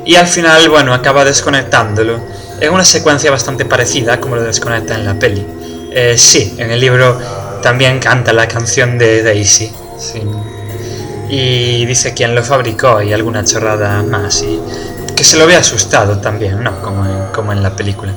Y 0.04 0.16
al 0.16 0.26
final, 0.26 0.68
bueno, 0.68 0.92
acaba 0.92 1.24
desconectándolo. 1.24 2.20
En 2.60 2.72
una 2.72 2.84
secuencia 2.84 3.30
bastante 3.30 3.64
parecida 3.64 4.20
como 4.20 4.36
lo 4.36 4.42
desconecta 4.42 4.94
en 4.94 5.04
la 5.04 5.18
peli. 5.18 5.44
Eh, 5.90 6.16
sí, 6.16 6.54
en 6.58 6.70
el 6.70 6.80
libro 6.80 7.18
también 7.64 7.98
canta 7.98 8.34
la 8.34 8.46
canción 8.46 8.98
de 8.98 9.22
Daisy. 9.22 9.72
Y 11.30 11.86
dice 11.86 12.12
quién 12.12 12.34
lo 12.34 12.42
fabricó 12.42 13.00
y 13.00 13.14
alguna 13.14 13.42
chorrada 13.42 14.02
más. 14.02 14.42
Y 14.42 14.60
que 15.16 15.24
se 15.24 15.38
lo 15.38 15.46
ve 15.46 15.56
asustado 15.56 16.18
también, 16.18 16.62
¿no? 16.62 16.82
Como 16.82 17.32
como 17.32 17.52
en 17.52 17.62
la 17.62 17.74
película. 17.74 18.12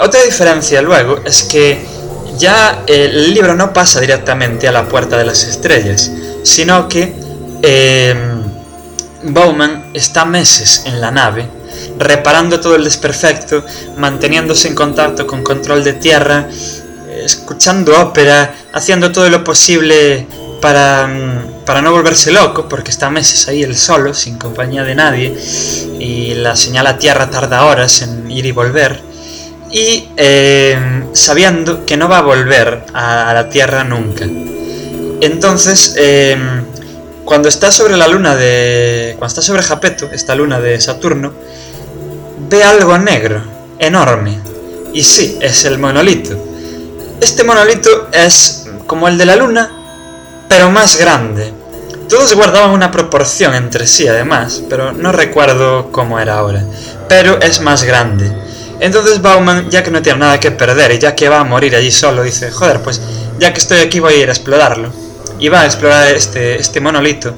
Otra 0.00 0.20
diferencia 0.24 0.82
luego 0.82 1.20
es 1.24 1.44
que 1.44 1.78
ya 2.36 2.82
el 2.88 3.32
libro 3.32 3.54
no 3.54 3.72
pasa 3.72 4.00
directamente 4.00 4.66
a 4.66 4.72
la 4.72 4.88
puerta 4.88 5.16
de 5.16 5.24
las 5.24 5.44
estrellas, 5.44 6.10
sino 6.42 6.88
que 6.88 7.14
em, 7.62 8.42
Bowman 9.22 9.90
está 9.94 10.24
meses 10.24 10.82
en 10.86 11.00
la 11.00 11.12
nave, 11.12 11.48
reparando 11.98 12.58
todo 12.58 12.74
el 12.74 12.82
desperfecto, 12.82 13.64
manteniéndose 13.96 14.66
en 14.68 14.74
contacto 14.74 15.24
con 15.24 15.44
control 15.44 15.84
de 15.84 15.92
tierra, 15.94 16.48
escuchando 17.26 18.00
ópera, 18.00 18.54
haciendo 18.72 19.12
todo 19.12 19.28
lo 19.28 19.44
posible 19.44 20.26
para, 20.60 21.06
mm, 21.06 21.64
para 21.66 21.82
no 21.82 21.92
volverse 21.92 22.32
loco, 22.32 22.68
porque 22.68 22.90
está 22.90 23.10
meses 23.10 23.46
ahí 23.48 23.62
él 23.62 23.76
solo, 23.76 24.14
sin 24.14 24.38
compañía 24.38 24.84
de 24.84 24.94
nadie, 24.94 25.36
y 25.98 26.34
la 26.34 26.56
señal 26.56 26.86
a 26.86 26.98
tierra 26.98 27.30
tarda 27.30 27.66
horas 27.66 28.00
en 28.02 28.30
ir 28.30 28.46
y 28.46 28.52
volver 28.52 29.16
y 29.70 30.08
eh, 30.16 31.04
sabiendo 31.12 31.84
que 31.84 31.96
no 31.96 32.08
va 32.08 32.18
a 32.18 32.22
volver 32.22 32.84
a, 32.94 33.32
la 33.34 33.48
Tierra 33.48 33.84
nunca. 33.84 34.24
Entonces, 35.20 35.94
eh, 35.96 36.36
cuando 37.24 37.48
está 37.48 37.72
sobre 37.72 37.96
la 37.96 38.06
luna 38.06 38.36
de... 38.36 39.16
cuando 39.18 39.26
está 39.26 39.42
sobre 39.42 39.62
Japeto, 39.62 40.10
esta 40.12 40.34
luna 40.34 40.60
de 40.60 40.80
Saturno, 40.80 41.32
ve 42.48 42.62
algo 42.62 42.96
negro, 42.98 43.42
enorme. 43.78 44.38
Y 44.92 45.02
sí, 45.02 45.38
es 45.40 45.64
el 45.64 45.78
monolito. 45.78 46.55
Este 47.20 47.44
monolito 47.44 48.08
es 48.12 48.66
como 48.86 49.08
el 49.08 49.16
de 49.16 49.24
la 49.24 49.36
luna, 49.36 49.70
pero 50.48 50.70
más 50.70 50.96
grande. 50.98 51.52
Todos 52.08 52.34
guardaban 52.34 52.70
una 52.70 52.90
proporción 52.90 53.54
entre 53.54 53.86
sí, 53.86 54.06
además, 54.06 54.62
pero 54.68 54.92
no 54.92 55.12
recuerdo 55.12 55.90
cómo 55.90 56.20
era 56.20 56.38
ahora. 56.38 56.64
Pero 57.08 57.40
es 57.40 57.60
más 57.60 57.82
grande. 57.84 58.30
Entonces 58.80 59.22
Bauman, 59.22 59.70
ya 59.70 59.82
que 59.82 59.90
no 59.90 60.02
tiene 60.02 60.18
nada 60.18 60.38
que 60.38 60.50
perder 60.50 60.92
y 60.92 60.98
ya 60.98 61.14
que 61.14 61.28
va 61.28 61.40
a 61.40 61.44
morir 61.44 61.74
allí 61.74 61.90
solo, 61.90 62.22
dice, 62.22 62.50
joder, 62.50 62.80
pues 62.80 63.00
ya 63.38 63.52
que 63.52 63.60
estoy 63.60 63.80
aquí 63.80 63.98
voy 63.98 64.14
a 64.14 64.16
ir 64.18 64.28
a 64.28 64.32
explorarlo. 64.32 64.92
Y 65.38 65.48
va 65.48 65.62
a 65.62 65.66
explorar 65.66 66.14
este, 66.14 66.60
este 66.60 66.80
monolito. 66.80 67.34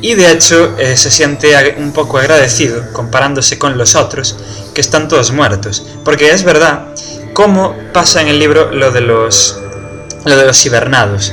Y 0.00 0.14
de 0.14 0.30
hecho 0.30 0.76
eh, 0.78 0.96
se 0.96 1.10
siente 1.10 1.74
un 1.78 1.92
poco 1.92 2.18
agradecido 2.18 2.92
comparándose 2.92 3.58
con 3.58 3.78
los 3.78 3.94
otros, 3.94 4.36
que 4.74 4.80
están 4.80 5.08
todos 5.08 5.32
muertos. 5.32 5.86
Porque 6.04 6.30
es 6.30 6.44
verdad, 6.44 6.86
cómo 7.32 7.74
pasa 7.92 8.20
en 8.20 8.28
el 8.28 8.38
libro 8.38 8.70
lo 8.70 8.90
de 8.90 9.00
los, 9.00 9.58
lo 10.24 10.36
de 10.36 10.46
los 10.46 10.66
hibernados. 10.66 11.32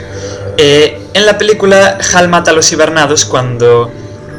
Eh, 0.58 1.08
en 1.14 1.26
la 1.26 1.38
película 1.38 1.98
Hal 2.14 2.28
mata 2.30 2.52
a 2.52 2.54
los 2.54 2.72
hibernados 2.72 3.26
cuando, 3.26 3.92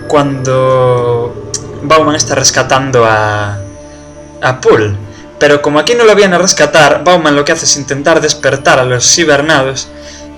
cuando 0.09 1.51
Bauman 1.83 2.15
está 2.15 2.35
rescatando 2.35 3.05
a, 3.05 3.59
a 4.43 4.61
Poole 4.61 5.11
pero 5.41 5.63
como 5.63 5.79
aquí 5.79 5.95
no 5.95 6.05
lo 6.05 6.15
vienen 6.15 6.35
a 6.35 6.39
rescatar, 6.39 7.03
Bauman 7.03 7.35
lo 7.35 7.47
que 7.47 7.53
hace 7.53 7.65
es 7.65 7.77
intentar 7.79 8.21
despertar 8.21 8.79
a 8.79 8.85
los 8.85 9.19
hibernados 9.19 9.89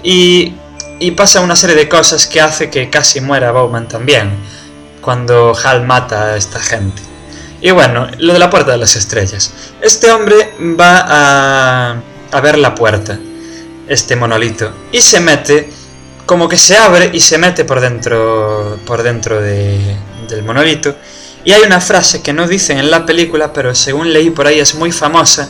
y, 0.04 0.54
y 1.00 1.11
pasa 1.11 1.40
una 1.40 1.56
serie 1.56 1.74
de 1.74 1.88
cosas 1.88 2.28
que 2.28 2.40
hace 2.40 2.70
que 2.70 2.88
casi 2.88 3.20
muera 3.20 3.50
Bauman 3.50 3.88
también, 3.88 4.30
cuando 5.00 5.54
Hal 5.61 5.85
mata 5.85 6.26
a 6.26 6.37
esta 6.37 6.61
gente. 6.61 7.02
Y 7.62 7.70
bueno, 7.70 8.09
lo 8.18 8.33
de 8.33 8.40
la 8.40 8.51
puerta 8.51 8.72
de 8.72 8.79
las 8.79 8.96
estrellas. 8.96 9.53
Este 9.81 10.11
hombre 10.11 10.53
va 10.79 11.05
a, 11.07 12.03
a 12.33 12.40
ver 12.40 12.59
la 12.59 12.75
puerta, 12.75 13.18
este 13.87 14.16
monolito, 14.16 14.72
y 14.90 15.01
se 15.01 15.20
mete, 15.20 15.70
como 16.27 16.48
que 16.48 16.57
se 16.57 16.77
abre 16.77 17.11
y 17.12 17.20
se 17.20 17.38
mete 17.38 17.64
por 17.64 17.81
dentro, 17.81 18.81
por 18.85 19.05
dentro 19.05 19.40
de, 19.40 19.96
del 20.29 20.42
monolito, 20.42 20.96
y 21.44 21.53
hay 21.53 21.62
una 21.62 21.81
frase 21.81 22.20
que 22.20 22.33
no 22.33 22.48
dicen 22.48 22.79
en 22.79 22.90
la 22.90 23.07
película, 23.07 23.53
pero 23.53 23.75
según 23.77 24.12
leí 24.12 24.31
por 24.31 24.48
ahí 24.48 24.59
es 24.59 24.75
muy 24.75 24.90
famosa 24.90 25.48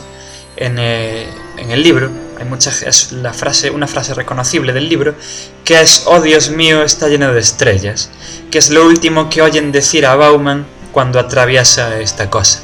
en, 0.55 0.77
eh, 0.77 1.27
el 1.57 1.81
libro. 1.81 2.09
Hay 2.39 2.45
mucha, 2.45 2.71
es 2.71 3.11
la 3.11 3.31
frase, 3.31 3.69
una 3.71 3.87
frase 3.87 4.13
reconocible 4.13 4.73
del 4.73 4.89
libro, 4.89 5.15
que 5.63 5.79
es, 5.79 6.03
oh 6.05 6.19
Dios 6.19 6.49
mío, 6.49 6.83
está 6.83 7.07
lleno 7.07 7.33
de 7.33 7.39
estrellas, 7.39 8.09
que 8.51 8.57
es 8.57 8.69
lo 8.69 8.85
último 8.85 9.29
que 9.29 9.41
oyen 9.41 9.71
decir 9.71 10.05
a 10.05 10.15
Bauman 10.15 10.65
cuando 10.93 11.19
atraviesa 11.19 11.99
esta 11.99 12.29
cosa. 12.29 12.61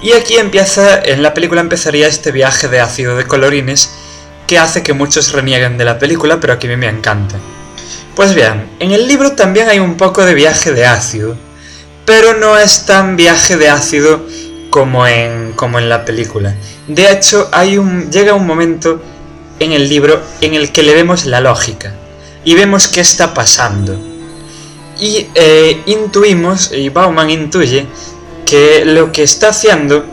Y 0.00 0.12
aquí 0.12 0.36
empieza, 0.36 1.02
en 1.02 1.24
la 1.24 1.34
película 1.34 1.60
empezaría 1.60 2.06
este 2.06 2.30
viaje 2.30 2.68
de 2.68 2.80
ácido 2.80 3.16
de 3.16 3.26
colorines 3.26 3.90
que 4.46 4.58
hace 4.58 4.84
que 4.84 4.92
muchos 4.92 5.32
renieguen 5.32 5.76
de 5.76 5.84
la 5.84 5.98
película, 5.98 6.38
pero 6.38 6.58
que 6.58 6.68
a 6.68 6.70
mí 6.70 6.76
me 6.76 6.88
encanta. 6.88 7.36
Pues 8.14 8.34
bien, 8.34 8.68
en 8.78 8.92
el 8.92 9.08
libro 9.08 9.32
también 9.32 9.68
hay 9.68 9.80
un 9.80 9.96
poco 9.96 10.24
de 10.24 10.34
viaje 10.34 10.72
de 10.72 10.86
ácido, 10.86 11.36
pero 12.04 12.34
no 12.34 12.56
es 12.56 12.86
tan 12.86 13.16
viaje 13.16 13.56
de 13.56 13.68
ácido 13.68 14.24
como 14.70 15.06
en, 15.06 15.52
como 15.52 15.78
en 15.78 15.88
la 15.88 16.04
película. 16.04 16.54
De 16.86 17.10
hecho, 17.10 17.48
hay 17.52 17.78
un, 17.78 18.10
llega 18.10 18.34
un 18.34 18.46
momento 18.46 19.02
en 19.58 19.72
el 19.72 19.88
libro 19.88 20.22
en 20.40 20.54
el 20.54 20.70
que 20.70 20.82
le 20.82 20.94
vemos 20.94 21.26
la 21.26 21.40
lógica 21.40 21.92
y 22.44 22.54
vemos 22.54 22.88
qué 22.88 23.00
está 23.00 23.34
pasando. 23.34 24.17
Y 24.98 25.28
eh, 25.34 25.82
intuimos, 25.86 26.72
y 26.72 26.88
Bauman 26.88 27.30
intuye, 27.30 27.86
que 28.44 28.84
lo 28.84 29.12
que 29.12 29.22
está 29.22 29.50
haciendo 29.50 30.04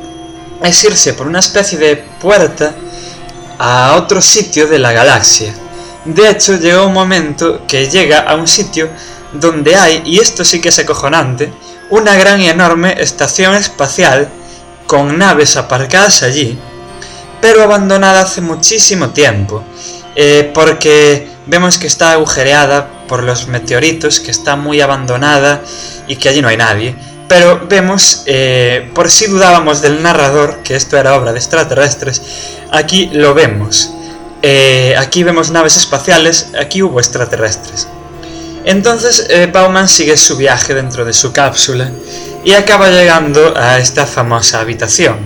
es 0.64 0.84
irse 0.84 1.14
por 1.14 1.28
una 1.28 1.40
especie 1.40 1.78
de 1.78 1.96
puerta 1.96 2.76
a 3.58 3.96
otro 3.96 4.22
sitio 4.22 4.68
de 4.68 4.80
la 4.80 4.92
galaxia. 4.92 5.54
De 6.06 6.30
hecho, 6.30 6.58
llega 6.58 6.86
un 6.86 6.94
momento 6.94 7.66
que 7.68 7.90
llega 7.90 8.20
a 8.20 8.36
un 8.36 8.48
sitio 8.48 8.90
donde 9.34 9.76
hay, 9.76 10.04
y 10.06 10.20
esto 10.20 10.44
sí 10.44 10.62
que 10.62 10.70
es 10.70 10.80
acojonante, 10.80 11.52
una 11.90 12.16
gran 12.16 12.42
y 12.42 12.48
enorme 12.48 12.96
estación 13.00 13.56
espacial 13.56 14.30
con 14.88 15.18
naves 15.18 15.58
aparcadas 15.58 16.24
allí, 16.24 16.58
pero 17.42 17.64
abandonada 17.64 18.22
hace 18.22 18.42
muchísimo 18.42 19.10
tiempo, 19.10 19.64
eh, 20.16 20.52
porque 20.54 21.28
vemos 21.48 21.78
que 21.78 21.88
está 21.88 22.12
agujereada 22.12 22.90
por 23.08 23.24
los 23.24 23.48
meteoritos, 23.48 24.20
que 24.20 24.32
está 24.32 24.56
muy 24.56 24.82
abandonada 24.82 25.62
y 26.08 26.16
que 26.16 26.30
allí 26.30 26.42
no 26.42 26.48
hay 26.48 26.58
nadie. 26.58 26.96
Pero 27.28 27.66
vemos, 27.68 28.24
eh, 28.28 28.92
por 28.94 29.10
si 29.10 29.28
dudábamos 29.28 29.82
del 29.82 30.04
narrador, 30.04 30.60
que 30.64 30.76
esto 30.76 30.98
era 30.98 31.16
obra 31.16 31.34
de 31.34 31.40
extraterrestres, 31.40 32.22
aquí 32.72 33.10
lo 33.14 33.34
vemos. 33.34 33.92
Eh, 34.42 34.96
aquí 34.98 35.24
vemos 35.24 35.50
naves 35.50 35.76
espaciales, 35.76 36.50
aquí 36.60 36.84
hubo 36.84 37.00
extraterrestres. 37.00 37.88
Entonces 38.64 39.28
eh, 39.30 39.48
Bauman 39.52 39.88
sigue 39.88 40.18
su 40.18 40.38
viaje 40.38 40.74
dentro 40.74 41.06
de 41.06 41.14
su 41.14 41.32
cápsula 41.32 41.92
y 42.44 42.54
acaba 42.54 42.90
llegando 42.90 43.54
a 43.56 43.80
esta 43.80 44.06
famosa 44.06 44.60
habitación. 44.60 45.18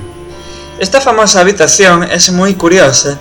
Esta 0.79 1.01
famosa 1.01 1.41
habitación 1.41 2.03
es 2.03 2.31
muy 2.31 2.53
curiosa 2.55 3.19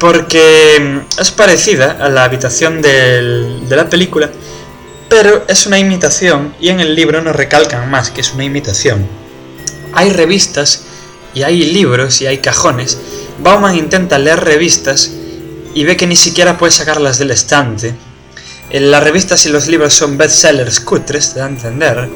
porque 0.00 0.78
mm, 0.80 1.20
es 1.20 1.30
parecida 1.30 1.98
a 2.00 2.08
la 2.08 2.24
habitación 2.24 2.82
de 2.82 3.60
la 3.68 3.88
película, 3.88 4.30
pero 5.08 5.44
es 5.46 5.66
una 5.66 5.78
imitación 5.78 6.54
y 6.60 6.70
en 6.70 6.80
el 6.80 6.96
libro 6.96 7.22
nos 7.22 7.36
recalcan 7.36 7.88
más 7.90 8.10
que 8.10 8.22
es 8.22 8.32
una 8.34 8.44
imitación. 8.44 9.06
Hay 9.92 10.10
revistas 10.10 10.84
y 11.34 11.42
hay 11.42 11.62
libros 11.72 12.20
y 12.20 12.26
hay 12.26 12.38
cajones. 12.38 12.98
Bauman 13.42 13.76
intenta 13.76 14.18
leer 14.18 14.40
revistas 14.40 15.12
y 15.74 15.84
ve 15.84 15.96
que 15.96 16.08
ni 16.08 16.16
siquiera 16.16 16.58
puede 16.58 16.72
sacarlas 16.72 17.18
del 17.18 17.30
estante 17.30 17.94
las 18.78 19.02
revistas 19.02 19.44
y 19.46 19.48
los 19.48 19.66
libros 19.66 19.94
son 19.94 20.16
bestsellers 20.16 20.80
cutres, 20.80 21.34
te 21.34 21.40
da 21.40 21.46
a 21.46 21.48
entender, 21.48 22.08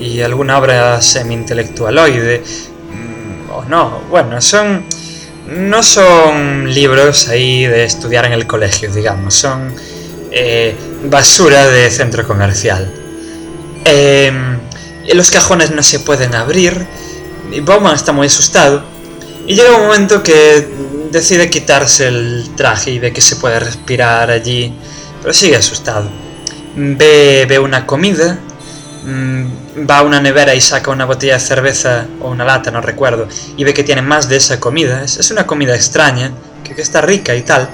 y 0.00 0.20
alguna 0.22 0.58
obra 0.58 1.02
semi-intelectualoide, 1.02 2.40
mm, 2.40 3.50
o 3.50 3.64
no, 3.64 4.02
bueno, 4.08 4.40
son... 4.40 4.84
No 5.48 5.82
son 5.82 6.72
libros 6.72 7.28
ahí 7.28 7.64
de 7.64 7.84
estudiar 7.84 8.26
en 8.26 8.32
el 8.32 8.46
colegio, 8.46 8.92
digamos, 8.92 9.34
son 9.34 9.74
eh, 10.30 10.76
basura 11.04 11.66
de 11.66 11.90
centro 11.90 12.26
comercial. 12.26 12.92
Em, 13.84 14.58
los 15.14 15.30
cajones 15.30 15.70
no 15.70 15.82
se 15.82 16.00
pueden 16.00 16.34
abrir, 16.34 16.86
y 17.50 17.60
Bowman 17.60 17.94
está 17.94 18.12
muy 18.12 18.26
asustado 18.26 18.82
y 19.46 19.54
llega 19.54 19.76
un 19.76 19.86
momento 19.86 20.22
que 20.22 20.68
decide 21.10 21.48
quitarse 21.48 22.08
el 22.08 22.50
traje 22.54 22.90
y 22.90 22.98
ve 22.98 23.14
que 23.14 23.22
se 23.22 23.36
puede 23.36 23.58
respirar 23.58 24.30
allí, 24.30 24.74
pero 25.22 25.32
sigue 25.32 25.56
asustado. 25.56 26.10
Ve, 26.76 27.46
ve 27.48 27.58
una 27.58 27.86
comida, 27.86 28.38
mm, 29.04 29.46
va 29.88 29.98
a 29.98 30.02
una 30.02 30.20
nevera 30.20 30.54
y 30.54 30.60
saca 30.60 30.90
una 30.90 31.04
botella 31.04 31.34
de 31.34 31.40
cerveza 31.40 32.06
o 32.20 32.30
una 32.30 32.44
lata, 32.44 32.70
no 32.70 32.80
recuerdo, 32.80 33.28
y 33.56 33.64
ve 33.64 33.74
que 33.74 33.84
tiene 33.84 34.02
más 34.02 34.28
de 34.28 34.36
esa 34.36 34.60
comida. 34.60 35.04
Es, 35.04 35.30
una 35.30 35.46
comida 35.46 35.74
extraña, 35.74 36.32
que, 36.64 36.80
está 36.80 37.00
rica 37.00 37.34
y 37.34 37.42
tal. 37.42 37.68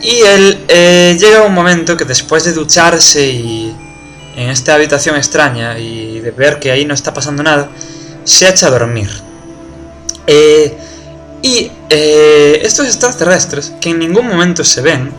Y 0.00 0.20
él 0.20 0.64
eh, 0.68 1.16
llega 1.18 1.42
un 1.42 1.54
momento 1.54 1.96
que 1.96 2.04
después 2.04 2.44
de 2.44 2.52
ducharse 2.52 3.26
y 3.26 3.74
en 4.36 4.50
esta 4.50 4.74
habitación 4.74 5.16
extraña 5.16 5.78
y 5.78 6.20
de 6.20 6.30
ver 6.30 6.60
que 6.60 6.70
ahí 6.70 6.84
no 6.84 6.94
está 6.94 7.12
pasando 7.12 7.42
nada, 7.42 7.68
se 8.24 8.48
echa 8.48 8.68
a 8.68 8.70
dormir. 8.70 9.10
Eh, 10.26 10.76
y 11.42 11.70
eh, 11.90 12.60
estos 12.62 12.86
extraterrestres, 12.86 13.72
que 13.80 13.90
en 13.90 13.98
ningún 13.98 14.26
momento 14.28 14.64
se 14.64 14.80
ven, 14.80 15.10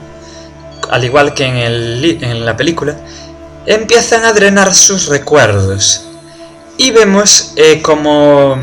al 0.89 1.03
igual 1.03 1.33
que 1.33 1.45
en, 1.45 2.23
en 2.23 2.45
la 2.45 2.55
película, 2.55 2.95
empiezan 3.69 4.25
a 4.25 4.33
drenar 4.33 4.73
sus 4.73 5.05
recuerdos. 5.05 6.05
Y 6.77 6.89
vemos 6.89 7.53
como 7.83 8.57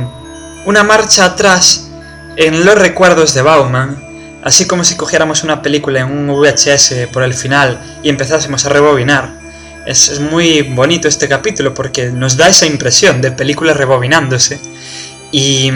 una 0.67 0.83
marcha 0.83 1.27
atrás 1.27 1.89
en 2.37 2.65
los 2.65 2.75
recuerdos 2.77 3.33
de 3.33 3.43
Bauman, 3.43 4.41
así 4.43 4.67
como 4.67 4.83
si 4.83 4.97
cogiéramos 4.97 5.45
una 5.45 5.63
película 5.63 6.01
en 6.01 6.11
un 6.11 6.29
VHS 6.29 7.09
por 7.13 7.23
el 7.23 7.35
final 7.35 8.01
y 8.03 8.09
empezásemos 8.09 8.67
a 8.67 8.69
rebobinar. 8.69 9.33
Es, 9.87 10.19
muy 10.19 10.63
bonito 10.63 11.07
este 11.07 11.29
capítulo 11.29 11.73
porque 11.73 12.07
nos 12.07 12.37
da 12.37 12.49
esa 12.49 12.67
impresión 12.67 13.21
de 13.21 13.31
película 13.31 13.75
rebobinándose 13.75 14.59
y, 15.31 15.71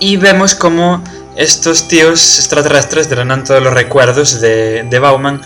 y 0.00 0.16
vemos 0.16 0.56
como 0.56 1.04
estos 1.36 1.86
tíos 1.86 2.40
extraterrestres 2.40 3.08
drenan 3.08 3.44
todos 3.44 3.62
los 3.62 3.72
recuerdos 3.72 4.40
de, 4.40 4.84
de 4.90 4.98
Bauman 4.98 5.40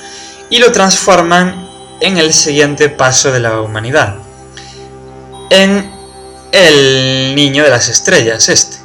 y 0.48 0.58
lo 0.58 0.72
transforman 0.72 1.69
en 2.00 2.18
el 2.18 2.32
siguiente 2.32 2.88
paso 2.88 3.32
de 3.32 3.40
la 3.40 3.60
humanidad. 3.60 4.16
En 5.50 5.90
el 6.52 7.34
niño 7.34 7.64
de 7.64 7.70
las 7.70 7.88
estrellas, 7.88 8.48
este 8.48 8.80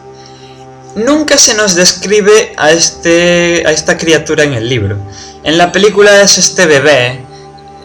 nunca 0.95 1.37
se 1.37 1.53
nos 1.53 1.75
describe 1.75 2.53
a, 2.57 2.71
este, 2.71 3.63
a 3.65 3.71
esta 3.71 3.97
criatura 3.97 4.43
en 4.43 4.53
el 4.53 4.67
libro. 4.67 4.97
En 5.43 5.57
la 5.57 5.71
película 5.71 6.21
es 6.21 6.37
este 6.37 6.65
bebé, 6.65 7.23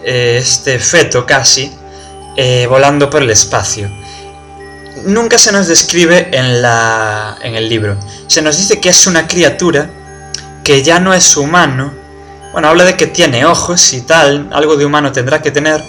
eh, 0.04 0.38
este 0.40 0.78
feto 0.78 1.26
casi, 1.26 1.70
eh, 2.36 2.66
volando 2.68 3.10
por 3.10 3.22
el 3.22 3.30
espacio. 3.30 3.90
Nunca 5.04 5.38
se 5.38 5.52
nos 5.52 5.66
describe 5.66 6.28
en, 6.32 6.62
la, 6.62 7.36
en 7.42 7.54
el 7.56 7.68
libro. 7.68 7.98
Se 8.26 8.42
nos 8.42 8.56
dice 8.56 8.80
que 8.80 8.90
es 8.90 9.06
una 9.06 9.26
criatura 9.26 9.90
que 10.64 10.82
ya 10.82 11.00
no 11.00 11.12
es 11.12 11.36
humano. 11.36 11.92
Bueno, 12.52 12.68
habla 12.68 12.84
de 12.84 12.96
que 12.96 13.06
tiene 13.06 13.44
ojos 13.44 13.92
y 13.92 14.00
tal, 14.02 14.48
algo 14.52 14.76
de 14.76 14.84
humano 14.84 15.12
tendrá 15.12 15.40
que 15.40 15.50
tener, 15.50 15.82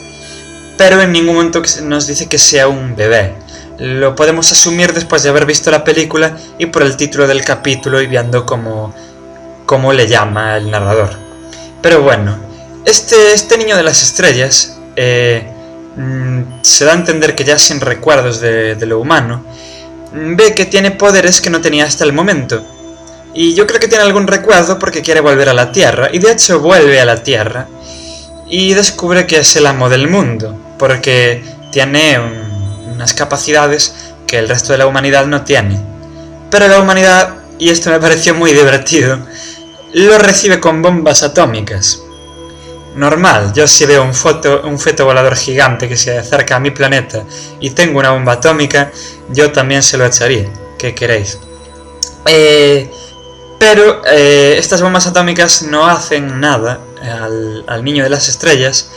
pero 0.78 1.02
en 1.02 1.12
ningún 1.12 1.36
momento 1.36 1.62
nos 1.84 2.08
dice 2.08 2.28
que 2.28 2.38
sea 2.38 2.68
un 2.68 2.96
bebé 2.96 3.36
lo 3.82 4.16
podemos 4.16 4.52
asumir 4.52 4.94
después 4.94 5.24
de 5.24 5.30
haber 5.30 5.48
visto 5.48 5.72
la 5.72 5.84
película 5.84 6.38
y 6.60 6.68
por 6.68 6.84
el 6.84 6.96
título 6.96 7.28
del 7.28 7.44
capítulo 7.44 8.00
y 8.00 8.06
viendo 8.06 8.46
cómo, 8.46 8.94
cómo 9.66 9.92
le 9.92 10.08
llama 10.08 10.58
el 10.58 10.70
narrador. 10.70 11.10
Pero 11.82 12.04
bueno, 12.04 12.38
este, 12.86 13.34
este 13.34 13.58
niño 13.58 13.76
de 13.76 13.82
las 13.82 14.04
estrellas 14.04 14.78
eh, 14.96 15.52
mm, 15.96 16.42
se 16.62 16.86
da 16.86 16.92
a 16.92 16.96
entender 16.96 17.34
que 17.34 17.44
ya 17.44 17.58
sin 17.58 17.82
recuerdos 17.82 18.40
de, 18.40 18.76
de 18.76 18.86
lo 18.86 19.00
humano, 19.00 19.44
ve 20.14 20.54
que 20.54 20.68
tiene 20.68 20.92
poderes 20.92 21.42
que 21.42 21.50
no 21.50 21.60
tenía 21.60 21.86
hasta 21.86 22.04
el 22.04 22.14
momento. 22.14 22.64
Y 23.34 23.54
yo 23.54 23.66
creo 23.66 23.80
que 23.80 23.88
tiene 23.88 24.04
algún 24.04 24.28
recuerdo 24.28 24.78
porque 24.78 25.02
quiere 25.02 25.22
volver 25.22 25.50
a 25.50 25.54
la 25.54 25.72
Tierra, 25.72 26.10
y 26.12 26.20
de 26.20 26.32
hecho 26.32 26.60
vuelve 26.60 27.00
a 27.00 27.06
la 27.06 27.24
Tierra, 27.24 27.68
y 28.50 28.74
descubre 28.74 29.26
que 29.26 29.40
es 29.40 29.56
el 29.56 29.66
amo 29.68 29.90
del 29.90 30.10
mundo, 30.10 30.58
porque 30.78 31.44
tiene 31.72 32.20
un, 32.20 32.92
unas 32.94 33.14
capacidades 33.14 33.96
que 34.28 34.38
el 34.38 34.50
resto 34.50 34.74
de 34.74 34.78
la 34.78 34.88
humanidad 34.88 35.26
no 35.26 35.44
tiene. 35.44 35.80
Pero 36.50 36.68
la 36.68 36.80
humanidad, 36.80 37.36
y 37.58 37.70
esto 37.70 37.90
me 37.90 38.00
pareció 38.02 38.36
muy 38.36 38.54
divertido, 38.54 39.20
lo 39.94 40.18
recibe 40.18 40.60
con 40.60 40.82
bombas 40.82 41.24
atómicas. 41.24 42.02
Normal, 42.96 43.54
yo 43.54 43.68
si 43.68 43.86
veo 43.86 44.04
un, 44.04 44.14
foto, 44.14 44.62
un 44.66 44.78
feto 44.78 45.06
volador 45.06 45.36
gigante 45.36 45.88
que 45.88 45.96
se 45.96 46.18
acerca 46.18 46.58
a 46.58 46.60
mi 46.60 46.72
planeta 46.72 47.24
y 47.62 47.70
tengo 47.70 48.00
una 48.00 48.12
bomba 48.12 48.34
atómica, 48.34 48.92
yo 49.30 49.52
también 49.52 49.82
se 49.82 49.98
lo 49.98 50.06
echaría. 50.06 50.52
¿Qué 50.78 50.94
queréis? 50.94 51.40
Eh, 52.26 52.92
pero 53.62 54.02
eh, 54.08 54.56
estas 54.58 54.82
bombas 54.82 55.06
atómicas 55.06 55.62
no 55.62 55.86
hacen 55.86 56.40
nada 56.40 56.80
al, 57.68 57.84
niño 57.84 58.04
de 58.04 58.10
las 58.10 58.28
estrellas 58.28 58.90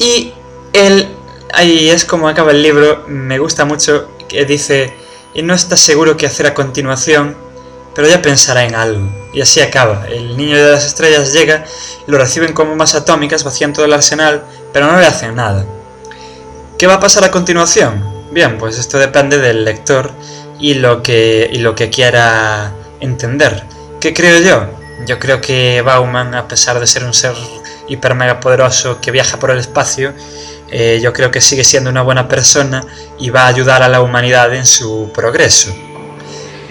y 0.00 0.32
él 0.72 1.08
Ahí 1.52 1.90
es 1.90 2.04
como 2.04 2.28
acaba 2.28 2.52
el 2.52 2.62
libro, 2.62 3.04
me 3.08 3.38
gusta 3.38 3.64
mucho 3.64 4.08
que 4.28 4.44
dice, 4.44 4.94
y 5.34 5.42
no 5.42 5.54
está 5.54 5.76
seguro 5.76 6.16
qué 6.16 6.26
hacer 6.26 6.46
a 6.46 6.54
continuación, 6.54 7.36
pero 7.94 8.08
ya 8.08 8.22
pensará 8.22 8.64
en 8.64 8.74
algo. 8.74 9.10
Y 9.32 9.40
así 9.40 9.60
acaba. 9.60 10.06
El 10.08 10.36
niño 10.36 10.56
de 10.56 10.70
las 10.70 10.86
estrellas 10.86 11.32
llega, 11.32 11.64
lo 12.06 12.18
reciben 12.18 12.52
como 12.52 12.76
más 12.76 12.94
atómicas, 12.94 13.42
vacían 13.42 13.72
todo 13.72 13.84
el 13.84 13.92
arsenal, 13.92 14.44
pero 14.72 14.86
no 14.86 15.00
le 15.00 15.06
hacen 15.06 15.34
nada. 15.34 15.66
¿Qué 16.78 16.86
va 16.86 16.94
a 16.94 17.00
pasar 17.00 17.24
a 17.24 17.30
continuación? 17.30 18.28
Bien, 18.30 18.58
pues 18.58 18.78
esto 18.78 18.98
depende 18.98 19.38
del 19.38 19.64
lector 19.64 20.12
y 20.60 20.74
lo 20.74 21.02
que, 21.02 21.50
y 21.52 21.58
lo 21.58 21.74
que 21.74 21.90
quiera 21.90 22.72
entender. 23.00 23.64
¿Qué 24.00 24.14
creo 24.14 24.40
yo? 24.40 24.80
Yo 25.06 25.18
creo 25.18 25.40
que 25.40 25.82
Bauman, 25.82 26.34
a 26.34 26.46
pesar 26.46 26.78
de 26.78 26.86
ser 26.86 27.04
un 27.04 27.14
ser 27.14 27.34
hiper 27.88 28.14
mega 28.14 28.40
poderoso 28.40 29.00
que 29.00 29.10
viaja 29.10 29.38
por 29.38 29.50
el 29.50 29.58
espacio, 29.58 30.12
eh, 30.70 31.00
yo 31.02 31.12
creo 31.12 31.30
que 31.30 31.40
sigue 31.40 31.64
siendo 31.64 31.90
una 31.90 32.02
buena 32.02 32.28
persona 32.28 32.84
y 33.18 33.30
va 33.30 33.42
a 33.42 33.46
ayudar 33.48 33.82
a 33.82 33.88
la 33.88 34.00
humanidad 34.00 34.54
en 34.54 34.66
su 34.66 35.10
progreso. 35.12 35.74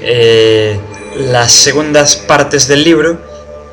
Eh, 0.01 0.79
las 1.17 1.51
segundas 1.51 2.15
partes 2.15 2.67
del 2.67 2.83
libro, 2.83 3.19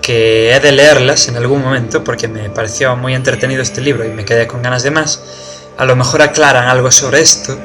que 0.03 0.55
he 0.55 0.61
de 0.61 0.73
leerlas 0.73 1.29
en 1.29 1.37
algún 1.37 1.63
momento 1.63 2.03
porque 2.05 2.29
me 2.29 2.49
pareció 2.51 2.97
muy 2.97 3.15
entretenido 3.15 3.63
este 3.63 3.81
libro 3.81 4.05
y 4.05 4.09
me 4.09 4.25
quedé 4.25 4.47
con 4.47 4.63
ganas 4.63 4.83
de 4.83 4.91
más, 4.91 5.21
a 5.77 5.85
lo 5.85 5.97
mejor 5.97 6.23
aclaran 6.23 6.69
algo 6.69 6.91
sobre 6.91 7.21
esto, 7.21 7.59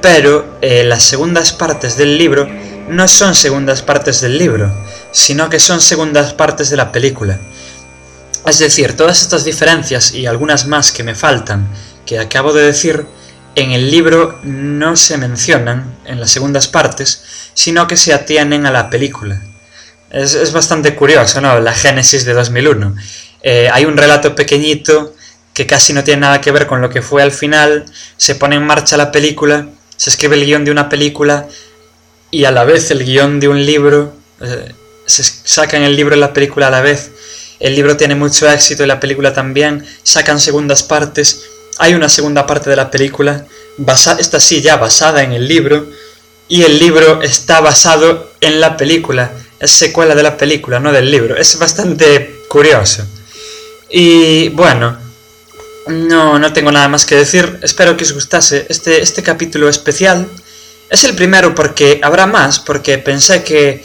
pero 0.00 0.58
eh, 0.60 0.84
las 0.84 1.02
segundas 1.02 1.52
partes 1.52 1.96
del 1.96 2.18
libro 2.18 2.48
no 2.88 3.08
son 3.08 3.34
segundas 3.34 3.82
partes 3.82 4.20
del 4.20 4.38
libro, 4.38 4.72
sino 5.12 5.48
que 5.48 5.58
son 5.58 5.80
segundas 5.80 6.34
partes 6.34 6.70
de 6.70 6.76
la 6.76 6.92
película. 6.92 7.38
Es 8.46 8.58
decir, 8.58 8.96
todas 8.96 9.22
estas 9.22 9.44
diferencias 9.44 10.14
y 10.14 10.26
algunas 10.26 10.66
más 10.66 10.92
que 10.92 11.04
me 11.04 11.14
faltan 11.14 11.68
que 12.06 12.18
acabo 12.18 12.52
de 12.52 12.64
decir 12.64 13.06
en 13.54 13.70
el 13.72 13.90
libro 13.90 14.38
no 14.42 14.96
se 14.96 15.18
mencionan 15.18 15.96
en 16.06 16.20
las 16.20 16.30
segundas 16.30 16.68
partes, 16.68 17.22
sino 17.54 17.86
que 17.86 17.96
se 17.96 18.12
atienen 18.12 18.66
a 18.66 18.70
la 18.70 18.90
película. 18.90 19.40
Es, 20.10 20.52
bastante 20.52 20.94
curioso, 20.94 21.40
¿no? 21.40 21.60
La 21.60 21.72
Génesis 21.72 22.24
de 22.24 22.34
2001. 22.34 22.94
Eh, 23.42 23.68
hay 23.72 23.84
un 23.84 23.96
relato 23.96 24.34
pequeñito 24.34 25.14
que 25.54 25.66
casi 25.66 25.92
no 25.92 26.04
tiene 26.04 26.22
nada 26.22 26.40
que 26.40 26.50
ver 26.50 26.66
con 26.66 26.80
lo 26.80 26.90
que 26.90 27.02
fue 27.02 27.22
al 27.22 27.32
final, 27.32 27.84
se 28.16 28.34
pone 28.34 28.56
en 28.56 28.66
marcha 28.66 28.96
la 28.96 29.12
película, 29.12 29.68
se 29.96 30.10
escribe 30.10 30.36
el 30.36 30.46
guion 30.46 30.64
de 30.64 30.70
una 30.70 30.88
película 30.88 31.46
y 32.32 32.44
a 32.44 32.50
la 32.50 32.64
vez 32.64 32.90
el 32.90 33.04
guion 33.04 33.38
de 33.38 33.46
un 33.46 33.64
libro, 33.64 34.12
eh, 34.40 34.72
se 35.06 35.22
sacan 35.22 35.82
el 35.82 35.94
libro 35.94 36.16
y 36.16 36.18
la 36.18 36.32
película 36.32 36.66
a 36.66 36.70
la 36.70 36.80
vez, 36.80 37.12
el 37.60 37.76
libro 37.76 37.96
tiene 37.96 38.16
mucho 38.16 38.50
éxito 38.50 38.82
y 38.82 38.88
la 38.88 38.98
película 38.98 39.32
también, 39.32 39.86
sacan 40.02 40.40
segundas 40.40 40.82
partes 40.82 41.42
hay 41.78 41.94
una 41.94 42.08
segunda 42.08 42.46
parte 42.46 42.70
de 42.70 42.76
la 42.76 42.90
película, 42.90 43.46
esta 44.18 44.40
sí 44.40 44.60
ya 44.60 44.76
basada 44.76 45.22
en 45.22 45.32
el 45.32 45.48
libro, 45.48 45.86
y 46.48 46.62
el 46.62 46.78
libro 46.78 47.22
está 47.22 47.60
basado 47.60 48.32
en 48.40 48.60
la 48.60 48.76
película, 48.76 49.32
es 49.58 49.70
secuela 49.70 50.14
de 50.14 50.22
la 50.22 50.36
película, 50.36 50.80
no 50.80 50.92
del 50.92 51.10
libro. 51.10 51.36
Es 51.36 51.58
bastante 51.58 52.42
curioso. 52.48 53.06
Y 53.88 54.50
bueno, 54.50 54.98
no, 55.86 56.38
no 56.38 56.52
tengo 56.52 56.70
nada 56.70 56.88
más 56.88 57.06
que 57.06 57.16
decir. 57.16 57.58
Espero 57.62 57.96
que 57.96 58.04
os 58.04 58.12
gustase 58.12 58.66
este, 58.68 59.00
este 59.00 59.22
capítulo 59.22 59.68
especial. 59.68 60.28
Es 60.92 61.04
el 61.04 61.14
primero 61.14 61.54
porque 61.54 62.00
habrá 62.02 62.26
más, 62.26 62.60
porque 62.60 62.98
pensé 62.98 63.42
que 63.42 63.82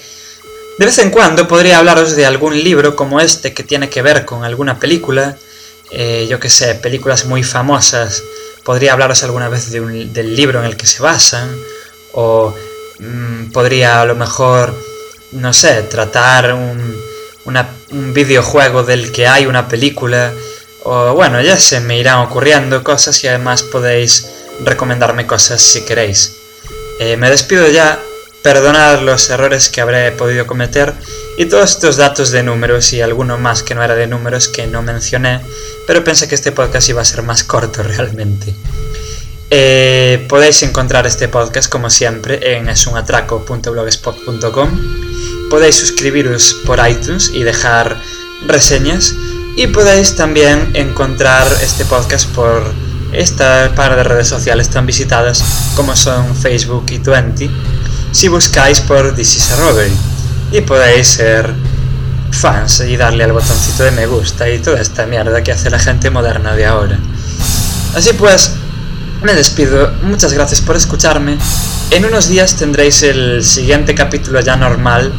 de 0.77 0.85
vez 0.85 0.97
en 0.97 1.09
cuando 1.09 1.47
podría 1.47 1.77
hablaros 1.77 2.17
de 2.17 2.25
algún 2.25 2.61
libro 2.61 2.97
como 2.97 3.21
este 3.21 3.53
que 3.53 3.63
tiene 3.63 3.89
que 3.89 4.01
ver 4.01 4.25
con 4.25 4.43
alguna 4.43 4.77
película. 4.77 5.37
Eh, 5.89 6.27
yo 6.29 6.37
que 6.41 6.49
sé, 6.49 6.75
películas 6.75 7.23
muy 7.23 7.43
famosas, 7.43 8.21
podría 8.65 8.91
hablaros 8.91 9.23
alguna 9.23 9.47
vez 9.47 9.71
del 9.71 10.35
libro 10.35 10.59
en 10.59 10.65
el 10.65 10.75
que 10.75 10.85
se 10.85 11.01
basan, 11.01 11.49
o 12.11 12.53
mm, 12.99 13.51
podría 13.53 14.01
a 14.01 14.05
lo 14.05 14.15
mejor, 14.15 14.75
no 15.31 15.53
sé, 15.53 15.83
tratar 15.83 16.53
un, 16.55 16.93
un 17.45 18.13
videojuego 18.13 18.83
del 18.83 19.13
que 19.13 19.29
hay 19.29 19.45
una 19.45 19.69
película, 19.69 20.33
o 20.83 21.13
bueno, 21.13 21.41
ya 21.41 21.57
se 21.57 21.79
me 21.79 21.97
irán 21.97 22.19
ocurriendo 22.19 22.83
cosas 22.83 23.23
y 23.23 23.29
además 23.29 23.63
podéis 23.63 24.27
recomendarme 24.65 25.25
cosas 25.25 25.61
si 25.61 25.85
queréis. 25.85 26.46
Eh, 26.99 27.17
me 27.17 27.29
despido 27.29 27.67
ya, 27.67 27.99
perdonad 28.41 29.01
los 29.01 29.29
errores 29.29 29.67
que 29.69 29.81
habré 29.81 30.11
podido 30.13 30.47
cometer 30.47 30.93
y 31.37 31.45
todos 31.45 31.71
estos 31.71 31.97
datos 31.97 32.31
de 32.31 32.41
números 32.43 32.93
y 32.93 33.01
alguno 33.01 33.37
más 33.37 33.61
que 33.61 33.75
no 33.75 33.83
era 33.83 33.95
de 33.95 34.07
números 34.07 34.47
que 34.47 34.65
no 34.67 34.81
mencioné, 34.81 35.41
pero 35.85 36.01
pensé 36.03 36.27
que 36.27 36.33
este 36.35 36.51
podcast 36.51 36.89
iba 36.89 37.01
a 37.01 37.05
ser 37.05 37.21
más 37.23 37.43
corto 37.43 37.83
realmente. 37.97 38.55
Eh, 39.49 40.25
podéis 40.27 40.61
encontrar 40.63 41.07
este 41.07 41.29
podcast 41.29 41.71
como 41.71 41.89
siempre 41.89 42.57
en 42.57 42.67
esunatraco.blogspot.com. 42.69 45.49
Podéis 45.49 45.75
suscribiros 45.75 46.53
por 46.65 46.85
iTunes 46.87 47.31
y 47.33 47.43
dejar 47.43 48.01
reseñas. 48.45 49.13
Y 49.55 49.67
podéis 49.67 50.15
también 50.15 50.71
encontrar 50.75 51.47
este 51.61 51.85
podcast 51.85 52.27
por 52.35 52.73
esta 53.11 53.71
par 53.75 53.95
de 53.95 54.03
redes 54.03 54.27
sociales 54.27 54.69
tan 54.69 54.85
visitadas 54.85 55.43
como 55.75 55.95
son 55.95 56.35
Facebook 56.35 56.85
y 56.91 56.99
Twenty 56.99 57.49
si 58.11 58.27
buscáis 58.27 58.81
por 58.81 59.13
This 59.15 59.37
is 59.37 59.51
a 59.51 59.57
Robbery. 59.57 59.91
Y 60.51 60.61
podéis 60.61 61.07
ser 61.07 61.53
fans 62.31 62.79
y 62.81 62.97
darle 62.97 63.23
al 63.23 63.33
botoncito 63.33 63.83
de 63.83 63.91
me 63.91 64.05
gusta 64.05 64.49
y 64.49 64.59
toda 64.59 64.79
esta 64.79 65.05
mierda 65.05 65.43
que 65.43 65.51
hace 65.51 65.69
la 65.69 65.79
gente 65.79 66.09
moderna 66.09 66.55
de 66.55 66.65
ahora. 66.65 66.97
Así 67.95 68.13
pues, 68.13 68.53
me 69.21 69.33
despido, 69.33 69.91
muchas 70.03 70.33
gracias 70.33 70.61
por 70.61 70.75
escucharme. 70.75 71.37
En 71.91 72.05
unos 72.05 72.27
días 72.27 72.55
tendréis 72.55 73.03
el 73.03 73.43
siguiente 73.43 73.95
capítulo 73.95 74.39
ya 74.41 74.55
normal 74.55 75.13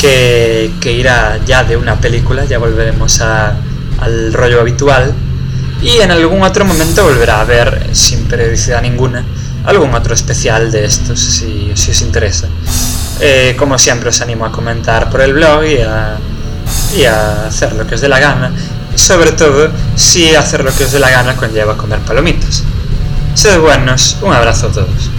que, 0.00 0.70
irá 0.84 1.38
ya 1.46 1.64
de 1.64 1.76
una 1.76 1.98
película, 2.00 2.44
ya 2.44 2.58
volveremos 2.58 3.20
al 3.20 4.32
rollo 4.32 4.60
habitual. 4.60 5.14
Y 5.84 6.00
en 6.00 6.10
algún 6.10 6.42
otro 6.42 6.64
momento 6.64 7.04
volverá 7.04 7.36
a 7.36 7.40
haber, 7.42 7.90
sin 7.92 8.24
periodicidad 8.24 8.80
ninguna, 8.80 9.22
algún 9.66 9.94
otro 9.94 10.14
especial 10.14 10.72
de 10.72 10.86
estos, 10.86 11.20
si, 11.20 11.70
os 11.72 12.00
interesa. 12.00 12.48
Eh, 13.20 13.54
como 13.58 13.76
siempre 13.76 14.08
os 14.08 14.18
animo 14.22 14.46
a 14.46 14.50
comentar 14.50 15.10
por 15.10 15.20
el 15.20 15.34
blog 15.34 15.62
y 15.62 17.04
a, 17.04 17.46
hacer 17.46 17.74
lo 17.74 17.86
que 17.86 17.96
os 17.96 18.00
dé 18.00 18.08
la 18.08 18.18
gana. 18.18 18.50
Sobre 18.94 19.32
todo, 19.32 19.68
si 19.94 20.34
hacer 20.34 20.64
lo 20.64 20.74
que 20.74 20.84
os 20.84 20.92
dé 20.92 20.98
la 20.98 21.10
gana 21.10 21.36
conlleva 21.36 21.76
comer 21.76 21.98
palomitas. 21.98 22.62
Sed 23.34 23.60
buenos, 23.60 24.16
un 24.22 24.32
abrazo 24.32 24.68
a 24.68 24.72
todos. 24.72 25.10